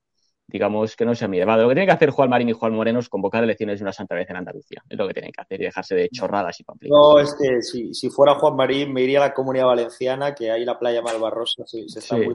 [0.46, 1.62] digamos que no se elevado.
[1.62, 3.92] Lo que tiene que hacer Juan Marín y Juan Moreno es convocar elecciones de una
[3.92, 4.82] santa vez en Andalucía.
[4.88, 6.96] Es lo que tienen que hacer y dejarse de chorradas y pamplinas.
[6.98, 10.50] No, es que si, si fuera Juan Marín me iría a la comunidad valenciana, que
[10.50, 12.22] ahí la playa Malvarrosa se, se está Sí.
[12.22, 12.34] muy.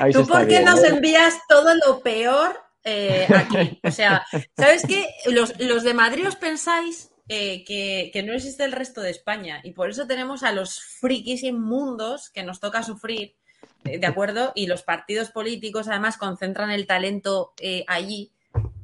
[0.00, 0.86] Ahí se ¿Tú por qué bien, nos ¿no?
[0.88, 3.80] envías todo lo peor eh, aquí?
[3.86, 4.24] O sea,
[4.56, 5.06] ¿sabes qué?
[5.30, 9.60] Los, los de Madrid os pensáis eh, que, que no existe el resto de España
[9.62, 13.36] y por eso tenemos a los frikis inmundos que nos toca sufrir,
[13.84, 14.52] ¿de acuerdo?
[14.54, 18.32] Y los partidos políticos además concentran el talento eh, allí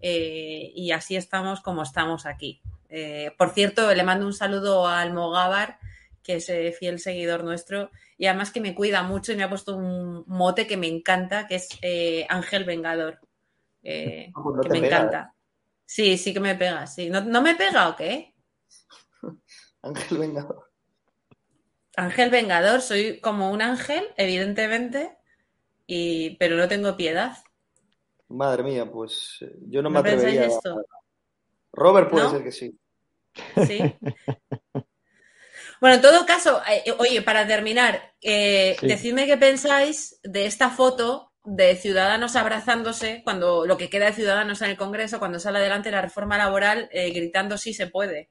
[0.01, 2.61] eh, y así estamos como estamos aquí.
[2.89, 5.79] Eh, por cierto, le mando un saludo a Almogávar,
[6.23, 9.49] que es eh, fiel seguidor nuestro, y además que me cuida mucho y me ha
[9.49, 13.21] puesto un mote que me encanta, que es eh, Ángel Vengador.
[13.83, 15.35] Eh, Ah, pues no que me pega, encanta.
[15.85, 17.11] Sí, sí que me pega, sí.
[17.11, 18.35] ¿No, no me pega o qué?
[19.83, 20.66] Ángel Vengador.
[21.97, 25.19] Ángel Vengador, soy como un ángel, evidentemente,
[25.87, 27.39] y, pero no tengo piedad.
[28.29, 30.47] Madre mía, pues eh, yo no me ¿No pensáis atrevería.
[30.57, 30.85] esto?
[31.73, 32.31] Robert puede ¿No?
[32.31, 32.77] ser que sí.
[33.57, 33.99] Sí.
[35.81, 38.87] Bueno, en todo caso, eh, oye, para terminar, eh, Sí.
[38.87, 44.63] decidme qué pensáis de esta foto de ciudadanos abrazándose cuando lo que queda de ciudadanos
[44.63, 48.31] en el Congreso, cuando sale adelante la reforma laboral, eh, gritando sí se puede.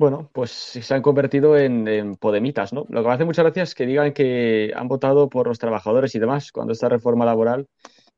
[0.00, 2.86] Bueno, pues se han convertido en, en podemitas, ¿no?
[2.88, 6.14] Lo que me hace mucha gracia es que digan que han votado por los trabajadores
[6.14, 7.68] y demás, cuando esta reforma laboral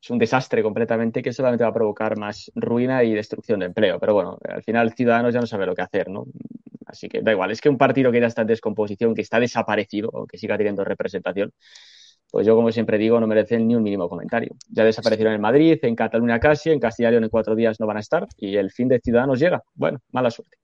[0.01, 3.99] es un desastre completamente que solamente va a provocar más ruina y destrucción de empleo.
[3.99, 6.24] Pero bueno, al final Ciudadanos ya no sabe lo que hacer, ¿no?
[6.87, 9.41] Así que da igual, es que un partido que ya está en descomposición, que está
[9.41, 11.53] desaparecido, aunque siga teniendo representación,
[12.30, 14.55] pues yo, como siempre digo, no merecen ni un mínimo comentario.
[14.68, 17.87] Ya desaparecieron en Madrid, en Cataluña casi, en Castilla y León en cuatro días no
[17.89, 19.64] van a estar y el fin de Ciudadanos llega.
[19.74, 20.62] Bueno, mala suerte.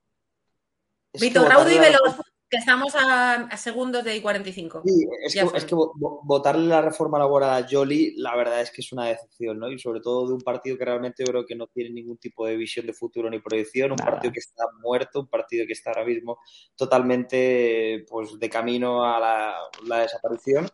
[1.12, 4.82] Es que Vito votarle Raudo y la Veloz, que estamos a, a segundos de I-45.
[4.82, 8.62] Sí, es que, es que vo- vo- votarle la reforma laboral a Joly, la verdad
[8.62, 9.68] es que es una decepción, ¿no?
[9.70, 12.46] Y sobre todo de un partido que realmente yo creo que no tiene ningún tipo
[12.46, 14.12] de visión de futuro ni proyección, un Nada.
[14.12, 16.38] partido que está muerto, un partido que está ahora mismo
[16.74, 19.54] totalmente pues de camino a la,
[19.86, 20.68] la desaparición.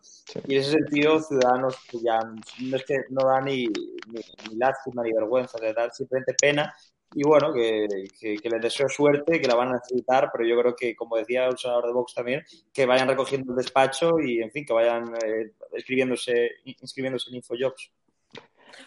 [0.47, 2.19] Y en ese sentido, Ciudadanos pues ya
[2.61, 6.73] no es que no da ni, ni, ni lástima ni vergüenza, le da simplemente pena.
[7.17, 7.87] Y bueno, que,
[8.19, 11.15] que, que les deseo suerte, que la van a necesitar, pero yo creo que, como
[11.15, 12.43] decía un senador de Vox también,
[12.73, 17.89] que vayan recogiendo el despacho y, en fin, que vayan eh, escribiéndose, inscribiéndose en Infojobs.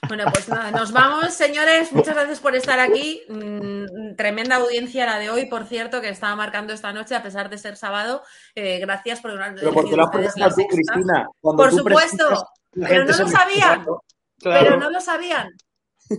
[0.07, 1.91] Bueno, pues nada, nos vamos, señores.
[1.93, 3.23] Muchas gracias por estar aquí.
[3.31, 7.49] Mm, tremenda audiencia la de hoy, por cierto, que estaba marcando esta noche, a pesar
[7.49, 8.23] de ser sábado.
[8.55, 10.67] Eh, gracias por Pero porque la tú, sexta.
[10.69, 11.27] Cristina.
[11.41, 12.31] Por supuesto,
[12.73, 13.85] la pero no lo sabían.
[13.85, 14.03] claro.
[14.43, 15.49] Pero no lo sabían.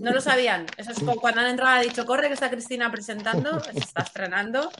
[0.01, 0.65] No lo sabían.
[0.77, 4.03] Eso es como cuando han entrado ha dicho, corre que está Cristina presentando, se está
[4.03, 4.71] estrenando.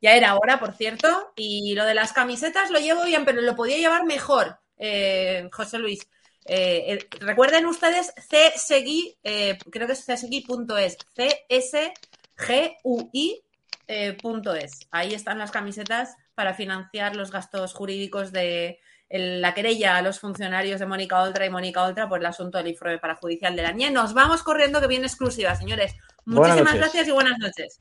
[0.00, 1.32] Ya era hora, por cierto.
[1.36, 5.78] Y lo de las camisetas lo llevo bien, pero lo podía llevar mejor, eh, José
[5.78, 6.06] Luis.
[6.46, 8.12] Eh, eh, recuerden ustedes
[8.66, 9.92] csegui, eh, creo que
[14.54, 14.78] es.
[14.90, 18.78] Ahí están las camisetas para financiar los gastos jurídicos de
[19.10, 22.68] la querella a los funcionarios de Mónica Oltra y Mónica Oltra por el asunto del
[22.68, 23.90] informe parajudicial de la niña.
[23.90, 25.94] Nos vamos corriendo que viene exclusiva, señores.
[26.24, 27.78] Muchísimas gracias y buenas noches.